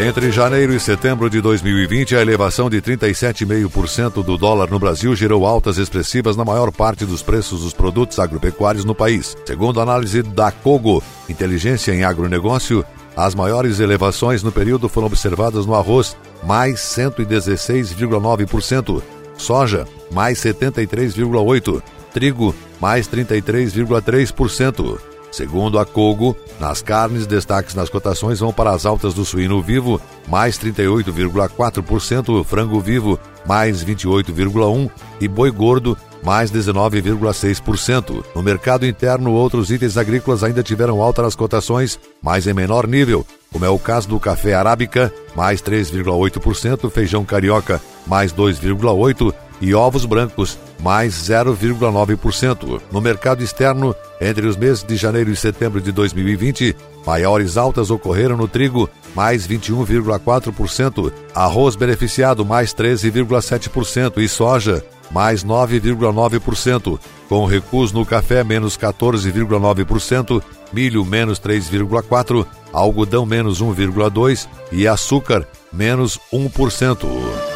Entre 0.00 0.30
janeiro 0.30 0.72
e 0.72 0.78
setembro 0.78 1.28
de 1.28 1.40
2020, 1.40 2.14
a 2.14 2.20
elevação 2.20 2.70
de 2.70 2.80
37,5% 2.80 4.22
do 4.22 4.38
dólar 4.38 4.70
no 4.70 4.78
Brasil 4.78 5.16
gerou 5.16 5.44
altas 5.44 5.76
expressivas 5.76 6.36
na 6.36 6.44
maior 6.44 6.70
parte 6.70 7.04
dos 7.04 7.20
preços 7.20 7.62
dos 7.62 7.74
produtos 7.74 8.20
agropecuários 8.20 8.84
no 8.84 8.94
país. 8.94 9.36
Segundo 9.44 9.80
a 9.80 9.82
análise 9.82 10.22
da 10.22 10.52
Cogo, 10.52 11.02
Inteligência 11.28 11.92
em 11.92 12.04
Agronegócio, 12.04 12.84
as 13.16 13.34
maiores 13.34 13.80
elevações 13.80 14.40
no 14.40 14.52
período 14.52 14.88
foram 14.88 15.08
observadas 15.08 15.66
no 15.66 15.74
arroz, 15.74 16.16
mais 16.44 16.78
116,9%, 16.78 19.02
soja, 19.36 19.84
mais 20.12 20.38
73,8%, 20.38 21.82
trigo, 22.14 22.54
mais 22.80 23.08
33,3%. 23.08 25.17
Segundo 25.30 25.78
a 25.78 25.84
Cogo, 25.84 26.36
nas 26.58 26.82
carnes, 26.82 27.26
destaques 27.26 27.74
nas 27.74 27.90
cotações 27.90 28.40
vão 28.40 28.52
para 28.52 28.70
as 28.70 28.86
altas 28.86 29.14
do 29.14 29.24
suíno 29.24 29.62
vivo, 29.62 30.00
mais 30.26 30.58
38,4%, 30.58 32.44
frango 32.44 32.80
vivo, 32.80 33.18
mais 33.46 33.84
28,1% 33.84 34.90
e 35.20 35.28
boi 35.28 35.50
gordo, 35.50 35.96
mais 36.22 36.50
19,6%. 36.50 38.24
No 38.34 38.42
mercado 38.42 38.86
interno, 38.86 39.32
outros 39.32 39.70
itens 39.70 39.96
agrícolas 39.96 40.42
ainda 40.42 40.62
tiveram 40.62 41.00
alta 41.00 41.22
nas 41.22 41.34
cotações, 41.34 41.98
mas 42.22 42.46
em 42.46 42.54
menor 42.54 42.86
nível, 42.86 43.24
como 43.52 43.64
é 43.64 43.68
o 43.68 43.78
caso 43.78 44.08
do 44.08 44.20
café 44.20 44.54
arábica, 44.54 45.12
mais 45.34 45.62
3,8%, 45.62 46.90
feijão 46.90 47.24
carioca, 47.24 47.80
mais 48.06 48.32
2,8%, 48.32 49.34
e 49.60 49.74
ovos 49.74 50.04
brancos, 50.04 50.58
mais 50.80 51.14
0,9%. 51.14 52.80
No 52.92 53.00
mercado 53.00 53.42
externo, 53.42 53.94
entre 54.20 54.46
os 54.46 54.56
meses 54.56 54.82
de 54.82 54.96
janeiro 54.96 55.30
e 55.30 55.36
setembro 55.36 55.80
de 55.80 55.92
2020, 55.92 56.76
maiores 57.06 57.56
altas 57.56 57.90
ocorreram 57.90 58.36
no 58.36 58.48
trigo, 58.48 58.88
mais 59.14 59.46
21,4%, 59.46 61.12
arroz 61.34 61.76
beneficiado, 61.76 62.44
mais 62.44 62.72
13,7% 62.74 64.18
e 64.18 64.28
soja, 64.28 64.84
mais 65.10 65.44
9,9%, 65.44 66.98
com 67.28 67.44
recuos 67.44 67.92
no 67.92 68.04
café, 68.04 68.44
menos 68.44 68.76
14,9%, 68.76 70.42
milho, 70.72 71.04
menos 71.04 71.40
3,4%, 71.40 72.46
algodão, 72.72 73.24
menos 73.24 73.62
1,2% 73.62 74.46
e 74.70 74.86
açúcar, 74.86 75.46
menos 75.72 76.18
1%. 76.32 77.47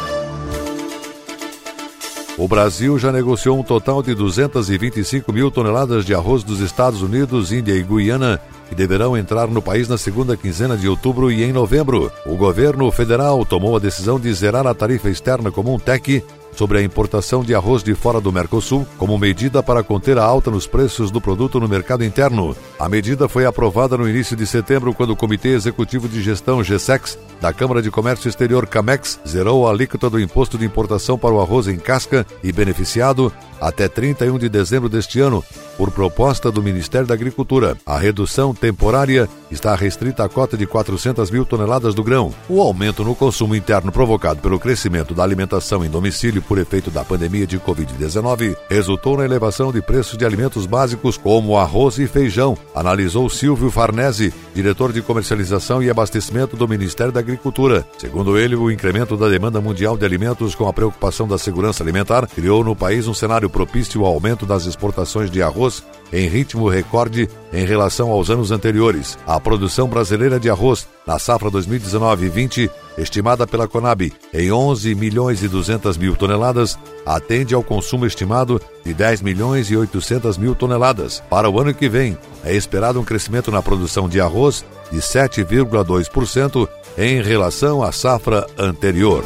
O 2.35 2.47
Brasil 2.47 2.97
já 2.97 3.11
negociou 3.11 3.59
um 3.59 3.63
total 3.63 4.01
de 4.01 4.15
225 4.15 5.31
mil 5.31 5.51
toneladas 5.51 6.03
de 6.03 6.15
arroz 6.15 6.43
dos 6.43 6.61
Estados 6.61 7.03
Unidos, 7.03 7.51
Índia 7.51 7.73
e 7.73 7.83
Guiana, 7.83 8.41
que 8.67 8.73
deverão 8.73 9.15
entrar 9.15 9.47
no 9.47 9.61
país 9.61 9.87
na 9.87 9.99
segunda 9.99 10.35
quinzena 10.35 10.75
de 10.75 10.87
outubro 10.87 11.31
e 11.31 11.43
em 11.43 11.53
novembro. 11.53 12.11
O 12.25 12.35
governo 12.35 12.89
federal 12.91 13.45
tomou 13.45 13.75
a 13.75 13.79
decisão 13.79 14.19
de 14.19 14.33
zerar 14.33 14.65
a 14.65 14.73
tarifa 14.73 15.11
externa 15.11 15.51
comum 15.51 15.77
TEC 15.77 16.23
sobre 16.55 16.77
a 16.79 16.81
importação 16.81 17.43
de 17.43 17.53
arroz 17.55 17.83
de 17.83 17.93
fora 17.95 18.21
do 18.21 18.31
Mercosul 18.31 18.85
como 18.97 19.17
medida 19.17 19.61
para 19.61 19.83
conter 19.83 20.17
a 20.17 20.23
alta 20.23 20.51
nos 20.51 20.67
preços 20.67 21.11
do 21.11 21.21
produto 21.21 21.59
no 21.59 21.67
mercado 21.67 22.03
interno. 22.03 22.55
A 22.79 22.87
medida 22.87 23.27
foi 23.27 23.45
aprovada 23.45 23.97
no 23.97 24.09
início 24.09 24.35
de 24.35 24.45
setembro 24.45 24.93
quando 24.93 25.11
o 25.11 25.15
Comitê 25.15 25.49
Executivo 25.49 26.07
de 26.07 26.21
Gestão 26.21 26.61
GSEX 26.61 27.17
da 27.41 27.51
Câmara 27.51 27.81
de 27.81 27.91
Comércio 27.91 28.29
Exterior 28.29 28.65
CAMEX 28.67 29.19
zerou 29.27 29.67
a 29.67 29.71
alíquota 29.71 30.09
do 30.09 30.19
imposto 30.19 30.57
de 30.57 30.65
importação 30.65 31.17
para 31.17 31.33
o 31.33 31.41
arroz 31.41 31.67
em 31.67 31.77
casca 31.77 32.25
e 32.43 32.51
beneficiado 32.51 33.31
até 33.63 33.87
31 33.87 34.37
de 34.37 34.49
dezembro 34.49 34.89
deste 34.89 35.19
ano, 35.21 35.43
por 35.77 35.89
proposta 35.89 36.51
do 36.51 36.61
Ministério 36.61 37.07
da 37.07 37.13
Agricultura. 37.13 37.77
A 37.85 37.97
redução 37.97 38.53
temporária 38.53 39.29
está 39.49 39.73
restrita 39.73 40.23
à 40.23 40.29
cota 40.29 40.57
de 40.57 40.67
400 40.67 41.31
mil 41.31 41.45
toneladas 41.45 41.95
do 41.95 42.03
grão. 42.03 42.33
O 42.49 42.61
aumento 42.61 43.03
no 43.03 43.15
consumo 43.15 43.55
interno 43.55 43.91
provocado 43.91 44.41
pelo 44.41 44.59
crescimento 44.59 45.13
da 45.13 45.23
alimentação 45.23 45.83
em 45.83 45.89
domicílio 45.89 46.41
por 46.43 46.57
efeito 46.57 46.91
da 46.91 47.03
pandemia 47.03 47.47
de 47.47 47.59
Covid-19 47.59 48.55
resultou 48.69 49.17
na 49.17 49.25
elevação 49.25 49.71
de 49.71 49.81
preços 49.81 50.17
de 50.17 50.25
alimentos 50.25 50.65
básicos 50.65 51.17
como 51.17 51.57
arroz 51.57 51.97
e 51.97 52.07
feijão, 52.07 52.57
analisou 52.75 53.29
Silvio 53.29 53.71
Farnese, 53.71 54.33
diretor 54.53 54.91
de 54.91 55.01
comercialização 55.01 55.81
e 55.81 55.89
abastecimento 55.89 56.55
do 56.55 56.67
Ministério 56.67 57.11
da 57.11 57.19
Agricultura. 57.19 57.85
Segundo 57.97 58.37
ele, 58.37 58.55
o 58.55 58.69
incremento 58.69 59.17
da 59.17 59.29
demanda 59.29 59.61
mundial 59.61 59.97
de 59.97 60.05
alimentos 60.05 60.53
com 60.55 60.67
a 60.67 60.73
preocupação 60.73 61.27
da 61.27 61.37
segurança 61.37 61.83
alimentar 61.83 62.27
criou 62.27 62.63
no 62.63 62.75
país 62.75 63.07
um 63.07 63.13
cenário 63.13 63.49
propício 63.49 64.05
ao 64.05 64.13
aumento 64.13 64.45
das 64.45 64.65
exportações 64.65 65.31
de 65.31 65.41
arroz 65.41 65.83
em 66.13 66.27
ritmo 66.27 66.69
recorde 66.69 67.27
em 67.51 67.65
relação 67.65 68.11
aos 68.11 68.29
anos 68.29 68.51
anteriores. 68.51 69.17
A 69.25 69.39
produção 69.39 69.87
brasileira 69.87 70.39
de 70.39 70.49
arroz 70.49 70.87
na 71.05 71.17
safra 71.17 71.49
2019-20, 71.49 72.69
estimada 72.97 73.47
pela 73.47 73.67
Conab 73.67 74.13
em 74.31 74.51
11 74.51 74.93
milhões 74.93 75.41
e 75.41 75.47
200 75.47 75.97
mil 75.97 76.15
toneladas, 76.15 76.77
atende 77.03 77.55
ao 77.55 77.63
consumo 77.63 78.05
estimado 78.05 78.61
de 78.85 78.93
10 78.93 79.23
milhões 79.23 79.71
e 79.71 79.75
800 79.75 80.37
mil 80.37 80.53
toneladas. 80.53 81.21
Para 81.29 81.49
o 81.49 81.59
ano 81.59 81.73
que 81.73 81.89
vem, 81.89 82.15
é 82.45 82.55
esperado 82.55 82.99
um 82.99 83.03
crescimento 83.03 83.51
na 83.51 83.63
produção 83.63 84.07
de 84.07 84.21
arroz 84.21 84.63
de 84.91 84.99
7,2% 84.99 86.69
em 86.97 87.21
relação 87.23 87.81
à 87.81 87.91
safra 87.91 88.45
anterior. 88.57 89.23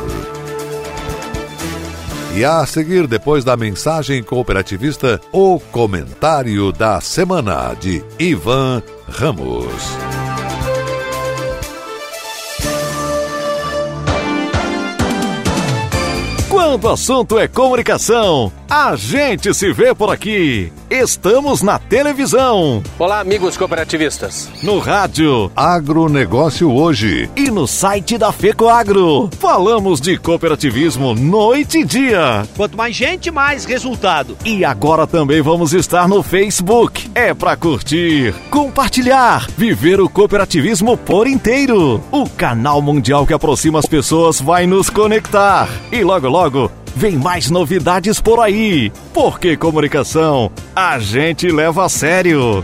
E 2.38 2.46
a 2.46 2.64
seguir, 2.68 3.08
depois 3.08 3.44
da 3.44 3.58
mensagem 3.58 4.22
cooperativista, 4.22 5.20
o 5.32 5.60
comentário 5.60 6.72
da 6.72 7.02
semana 7.02 7.74
de 7.74 8.04
Ivan 8.20 8.84
Ramos. 9.08 9.66
Quando 16.48 16.84
o 16.84 16.90
assunto 16.90 17.40
é 17.40 17.48
comunicação, 17.48 18.54
a 18.70 18.96
gente 18.96 19.54
se 19.54 19.72
vê 19.72 19.96
por 19.96 20.12
aqui. 20.12 20.72
Estamos 20.90 21.62
na 21.62 21.80
televisão. 21.80 22.84
Olá, 23.00 23.22
amigos 23.22 23.56
cooperativistas. 23.56 24.50
No 24.62 24.80
rádio. 24.80 25.50
Agronegócio 25.56 26.72
hoje. 26.74 27.30
E 27.36 27.50
no 27.50 27.66
site 27.66 28.18
da 28.18 28.32
FECOAGro. 28.32 29.30
Falamos 29.40 30.02
de 30.02 30.18
cooperativismo 30.18 31.16
noite 31.16 31.80
e 31.80 31.86
dia. 31.86 32.46
Quanto 32.56 32.78
mais 32.78 32.96
gente, 32.96 33.32
mais 33.32 33.64
resultado. 33.64 34.38
E 34.44 34.66
agora 34.66 35.08
também 35.08 35.42
vamos 35.42 35.74
estar 35.74 36.08
no 36.08 36.22
Facebook. 36.22 37.10
É 37.16 37.34
para 37.34 37.56
curtir, 37.56 38.34
compartilhar, 38.50 39.48
viver 39.58 40.02
o 40.02 40.10
cooperativismo 40.10 40.98
por 40.98 41.26
inteiro. 41.26 42.04
O 42.12 42.30
canal 42.30 42.82
mundial 42.82 43.26
que 43.26 43.34
aproxima 43.34 43.80
as 43.80 43.86
pessoas 43.86 44.42
vai 44.42 44.68
nos 44.68 44.90
conectar. 44.90 45.70
E 45.92 46.04
logo, 46.04 46.28
logo 46.28 46.72
Vem 46.98 47.16
mais 47.16 47.52
novidades 47.52 48.20
por 48.20 48.40
aí. 48.40 48.92
Porque 49.14 49.56
comunicação 49.56 50.52
a 50.76 50.98
gente 50.98 51.48
leva 51.48 51.86
a 51.86 51.90
sério. 51.90 52.64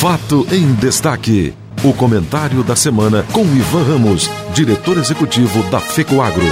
Fato 0.00 0.44
em 0.52 0.74
destaque. 0.74 1.54
O 1.84 1.92
comentário 1.94 2.64
da 2.64 2.74
semana 2.74 3.22
com 3.32 3.42
Ivan 3.42 3.84
Ramos, 3.84 4.28
diretor 4.52 4.98
executivo 4.98 5.62
da 5.70 5.78
FECOAGRO. 5.78 6.42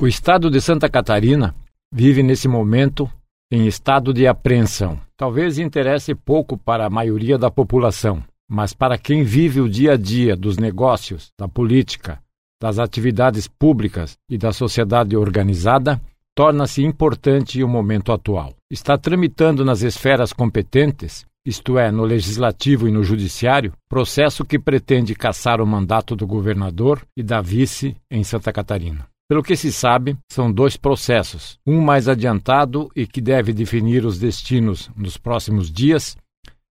O 0.00 0.06
estado 0.06 0.48
de 0.48 0.60
Santa 0.60 0.88
Catarina 0.88 1.52
vive 1.92 2.22
nesse 2.22 2.46
momento 2.46 3.10
em 3.50 3.66
estado 3.66 4.14
de 4.14 4.24
apreensão. 4.24 5.00
Talvez 5.16 5.58
interesse 5.58 6.14
pouco 6.14 6.56
para 6.56 6.86
a 6.86 6.90
maioria 6.90 7.36
da 7.36 7.50
população, 7.50 8.22
mas 8.52 8.74
para 8.74 8.98
quem 8.98 9.22
vive 9.22 9.62
o 9.62 9.68
dia 9.68 9.92
a 9.92 9.96
dia 9.96 10.36
dos 10.36 10.58
negócios, 10.58 11.30
da 11.40 11.48
política, 11.48 12.20
das 12.60 12.78
atividades 12.78 13.48
públicas 13.48 14.18
e 14.28 14.36
da 14.36 14.52
sociedade 14.52 15.16
organizada, 15.16 15.98
torna-se 16.36 16.82
importante 16.82 17.64
o 17.64 17.68
momento 17.68 18.12
atual. 18.12 18.54
Está 18.70 18.98
tramitando 18.98 19.64
nas 19.64 19.80
esferas 19.80 20.34
competentes, 20.34 21.24
isto 21.46 21.78
é, 21.78 21.90
no 21.90 22.04
legislativo 22.04 22.86
e 22.86 22.92
no 22.92 23.02
judiciário, 23.02 23.72
processo 23.88 24.44
que 24.44 24.58
pretende 24.58 25.14
caçar 25.14 25.58
o 25.58 25.66
mandato 25.66 26.14
do 26.14 26.26
governador 26.26 27.00
e 27.16 27.22
da 27.22 27.40
vice 27.40 27.96
em 28.10 28.22
Santa 28.22 28.52
Catarina. 28.52 29.08
Pelo 29.30 29.42
que 29.42 29.56
se 29.56 29.72
sabe, 29.72 30.14
são 30.30 30.52
dois 30.52 30.76
processos, 30.76 31.58
um 31.66 31.80
mais 31.80 32.06
adiantado 32.06 32.90
e 32.94 33.06
que 33.06 33.22
deve 33.22 33.54
definir 33.54 34.04
os 34.04 34.18
destinos 34.18 34.90
nos 34.94 35.16
próximos 35.16 35.70
dias, 35.70 36.18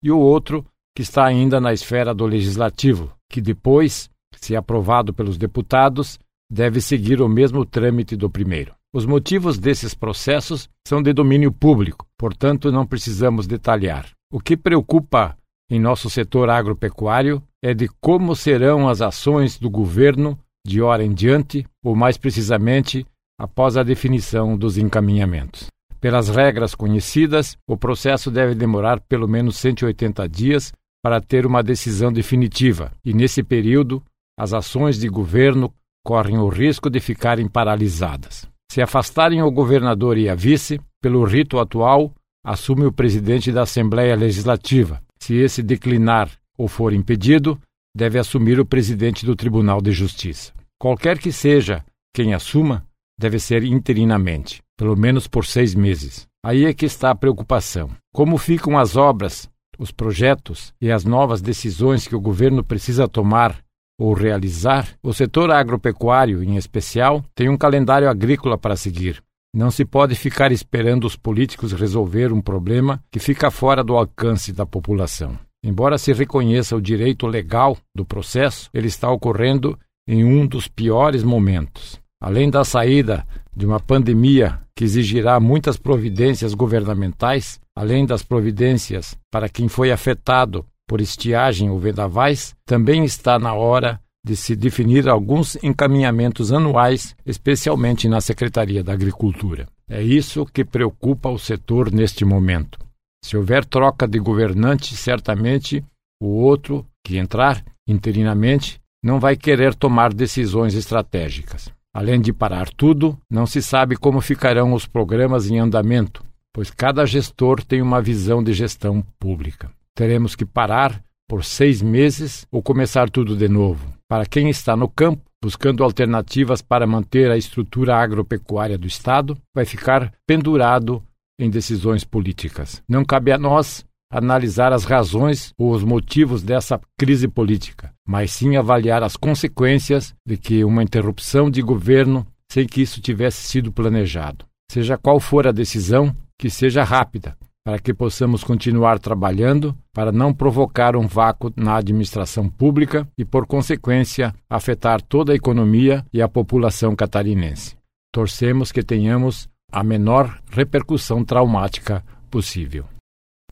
e 0.03 0.11
o 0.11 0.19
outro 0.19 0.65
que 0.97 1.03
está 1.03 1.27
ainda 1.27 1.61
na 1.61 1.75
esfera 1.75 2.15
do 2.15 2.25
legislativo, 2.25 3.13
que 3.31 3.43
depois, 3.43 4.09
se 4.35 4.57
aprovado 4.57 5.13
pelos 5.13 5.37
deputados, 5.37 6.19
deve 6.51 6.81
seguir 6.81 7.21
o 7.21 7.29
mesmo 7.29 7.67
trâmite 7.67 8.17
do 8.17 8.31
primeiro. 8.31 8.75
Os 8.95 9.05
motivos 9.05 9.59
desses 9.59 9.93
processos 9.93 10.71
são 10.89 11.03
de 11.03 11.13
domínio 11.13 11.53
público, 11.53 12.07
portanto, 12.17 12.73
não 12.73 12.87
precisamos 12.87 13.47
detalhar. 13.47 14.09
O 14.33 14.41
que 14.41 14.57
preocupa 14.57 15.37
em 15.71 15.79
nosso 15.79 16.09
setor 16.09 16.49
agropecuário 16.49 17.43
é 17.63 17.75
de 17.75 17.91
como 18.01 18.35
serão 18.35 18.89
as 18.89 19.03
ações 19.03 19.59
do 19.59 19.69
governo 19.69 20.39
de 20.67 20.81
hora 20.81 21.05
em 21.05 21.13
diante, 21.13 21.67
ou 21.85 21.95
mais 21.95 22.17
precisamente, 22.17 23.05
após 23.39 23.77
a 23.77 23.83
definição 23.83 24.57
dos 24.57 24.79
encaminhamentos. 24.79 25.67
Pelas 26.01 26.31
regras 26.31 26.75
conhecidas, 26.75 27.55
o 27.69 27.77
processo 27.77 28.31
deve 28.31 28.55
demorar 28.55 28.99
pelo 29.01 29.29
menos 29.29 29.57
180 29.57 30.27
dias 30.27 30.73
para 31.03 31.21
ter 31.21 31.47
uma 31.47 31.63
decisão 31.63 32.13
definitiva, 32.13 32.93
e 33.05 33.13
nesse 33.13 33.43
período 33.43 34.03
as 34.39 34.53
ações 34.53 34.99
de 34.99 35.09
governo 35.09 35.73
correm 36.05 36.39
o 36.39 36.49
risco 36.49 36.91
de 36.91 37.01
ficarem 37.01 37.49
paralisadas. 37.49 38.49
Se 38.71 38.83
afastarem 38.83 39.43
o 39.43 39.51
governador 39.51 40.19
e 40.19 40.29
a 40.29 40.35
vice, 40.35 40.81
pelo 41.01 41.25
rito 41.25 41.59
atual, 41.59 42.13
assume 42.45 42.85
o 42.85 42.93
presidente 42.93 43.51
da 43.51 43.63
Assembleia 43.63 44.15
Legislativa. 44.15 45.03
Se 45.19 45.35
esse 45.35 45.63
declinar 45.63 46.31
ou 46.59 46.69
for 46.69 46.93
impedido, 46.93 47.59
deve 47.95 48.19
assumir 48.19 48.61
o 48.61 48.67
presidente 48.67 49.25
do 49.25 49.35
Tribunal 49.35 49.81
de 49.81 49.93
Justiça. 49.93 50.53
Qualquer 50.79 51.19
que 51.19 51.33
seja 51.33 51.85
quem 52.15 52.35
assuma, 52.35 52.87
deve 53.19 53.39
ser 53.39 53.65
interinamente, 53.65 54.63
pelo 54.77 54.97
menos 54.97 55.27
por 55.27 55.47
seis 55.47 55.75
meses. 55.75 56.27
Aí 56.45 56.65
é 56.67 56.75
que 56.75 56.87
está 56.87 57.11
a 57.11 57.15
preocupação. 57.15 57.91
Como 58.13 58.39
ficam 58.39 58.79
as 58.79 58.97
obras 58.97 59.49
os 59.79 59.91
projetos 59.91 60.73
e 60.81 60.91
as 60.91 61.05
novas 61.05 61.41
decisões 61.41 62.07
que 62.07 62.17
o 62.17 62.21
governo 62.21 62.65
precisa 62.65 63.09
tomar 63.09 63.59
ou 63.99 64.13
realizar, 64.13 64.89
o 65.03 65.13
setor 65.13 65.51
agropecuário, 65.51 66.43
em 66.43 66.57
especial, 66.57 67.25
tem 67.35 67.49
um 67.49 67.57
calendário 67.57 68.09
agrícola 68.09 68.59
para 68.59 68.77
seguir. 68.77 69.23
Não 69.55 69.71
se 69.71 69.87
pode 69.87 70.15
ficar 70.15 70.53
esperando 70.53 71.05
os 71.07 71.17
políticos 71.17 71.73
resolver 71.73 72.31
um 72.31 72.43
problema 72.43 73.03
que 73.11 73.19
fica 73.19 73.51
fora 73.51 73.83
do 73.83 73.97
alcance 73.97 74.53
da 74.53 74.67
população. 74.67 75.39
Embora 75.65 75.97
se 75.97 76.13
reconheça 76.13 76.77
o 76.77 76.81
direito 76.81 77.27
legal 77.27 77.77
do 77.95 78.05
processo, 78.05 78.69
ele 78.75 78.87
está 78.87 79.11
ocorrendo 79.11 79.79
em 80.07 80.25
um 80.25 80.47
dos 80.47 80.69
piores 80.69 81.23
momentos. 81.23 81.99
Além 82.21 82.51
da 82.51 82.65
saída 82.65 83.27
de 83.57 83.65
uma 83.65 83.81
pandemia 83.81 84.61
que 84.77 84.85
exigirá 84.85 85.41
muitas 85.41 85.79
providências 85.79 86.53
governamentais, 86.53 87.59
além 87.75 88.05
das 88.05 88.23
providências 88.23 89.17
para 89.33 89.49
quem 89.49 89.67
foi 89.67 89.91
afetado 89.91 90.67
por 90.87 91.01
estiagem 91.01 91.71
ou 91.71 91.79
vendavais, 91.79 92.55
também 92.67 93.05
está 93.05 93.39
na 93.39 93.55
hora 93.55 93.99
de 94.25 94.37
se 94.37 94.55
definir 94.55 95.09
alguns 95.09 95.57
encaminhamentos 95.63 96.53
anuais, 96.53 97.17
especialmente 97.25 98.09
na 98.09 98.21
Secretaria 98.21 98.85
da 98.85 98.93
Agricultura. 98.93 99.69
É 99.89 100.03
isso 100.03 100.45
que 100.45 100.65
preocupa 100.65 101.29
o 101.29 101.39
setor 101.39 101.93
neste 101.93 102.25
momento. 102.25 102.79
Se 103.25 103.37
houver 103.37 103.65
troca 103.65 104.07
de 104.07 104.19
governante, 104.19 104.97
certamente 104.97 105.83
o 106.21 106.27
outro 106.27 106.85
que 107.05 107.19
entrar 107.19 107.65
interinamente 107.89 108.81
não 109.03 109.21
vai 109.21 109.37
querer 109.37 109.75
tomar 109.75 110.13
decisões 110.13 110.75
estratégicas. 110.75 111.71
Além 111.97 112.21
de 112.21 112.31
parar 112.31 112.69
tudo, 112.69 113.17
não 113.31 113.47
se 113.47 113.63
sabe 113.63 113.97
como 113.97 114.21
ficarão 114.21 114.75
os 114.75 114.85
programas 114.85 115.49
em 115.51 115.59
andamento, 115.59 116.23
pois 116.53 116.71
cada 116.71 117.07
gestor 117.07 117.65
tem 117.65 117.81
uma 117.81 118.03
visão 118.03 118.45
de 118.45 118.53
gestão 118.53 119.03
pública. 119.19 119.71
Teremos 119.95 120.37
que 120.37 120.45
parar 120.45 121.03
por 121.27 121.43
seis 121.43 121.81
meses 121.81 122.47
ou 122.53 122.63
começar 122.63 123.09
tudo 123.09 123.35
de 123.35 123.49
novo. 123.49 123.95
Para 124.07 124.27
quem 124.27 124.51
está 124.51 124.77
no 124.77 124.91
campo, 124.91 125.23
buscando 125.43 125.83
alternativas 125.83 126.61
para 126.61 126.87
manter 126.87 127.31
a 127.31 127.39
estrutura 127.39 127.97
agropecuária 127.97 128.77
do 128.77 128.87
Estado, 128.87 129.35
vai 129.55 129.65
ficar 129.65 130.13
pendurado 130.27 131.03
em 131.41 131.49
decisões 131.49 132.05
políticas. 132.05 132.83
Não 132.87 133.07
cabe 133.07 133.33
a 133.33 133.39
nós 133.39 133.87
analisar 134.17 134.73
as 134.73 134.85
razões 134.85 135.53
ou 135.59 135.73
os 135.73 135.85
motivos 135.85 136.43
dessa 136.43 136.81
crise 136.99 137.29
política, 137.29 137.93
mas 138.09 138.31
sim 138.31 138.57
avaliar 138.57 139.03
as 139.03 139.15
consequências 139.15 140.15
de 140.27 140.39
que 140.39 140.65
uma 140.65 140.83
interrupção 140.83 141.51
de 141.51 141.61
governo 141.61 142.27
sem 142.51 142.67
que 142.67 142.81
isso 142.81 143.01
tivesse 143.01 143.47
sido 143.47 143.71
planejado. 143.71 144.47
Seja 144.73 144.97
qual 144.97 145.21
for 145.21 145.47
a 145.47 145.53
decisão, 145.53 146.17
que 146.39 146.49
seja 146.49 146.83
rápida, 146.83 147.37
para 147.63 147.79
que 147.79 147.93
possamos 147.93 148.43
continuar 148.43 148.99
trabalhando 148.99 149.77
para 149.93 150.11
não 150.11 150.33
provocar 150.33 150.97
um 150.97 151.07
vácuo 151.07 151.53
na 151.55 151.77
administração 151.77 152.49
pública 152.49 153.07
e, 153.19 153.25
por 153.25 153.47
consequência, 153.47 154.35
afetar 154.49 155.03
toda 155.03 155.33
a 155.33 155.37
economia 155.37 156.05
e 156.11 156.23
a 156.23 156.29
população 156.29 156.97
catarinense. 156.97 157.77
Torcemos 158.15 158.73
que 158.73 158.83
tenhamos 158.83 159.47
a 159.71 159.85
menor 159.85 160.39
repercussão 160.51 161.23
traumática 161.23 162.03
possível. 162.31 162.87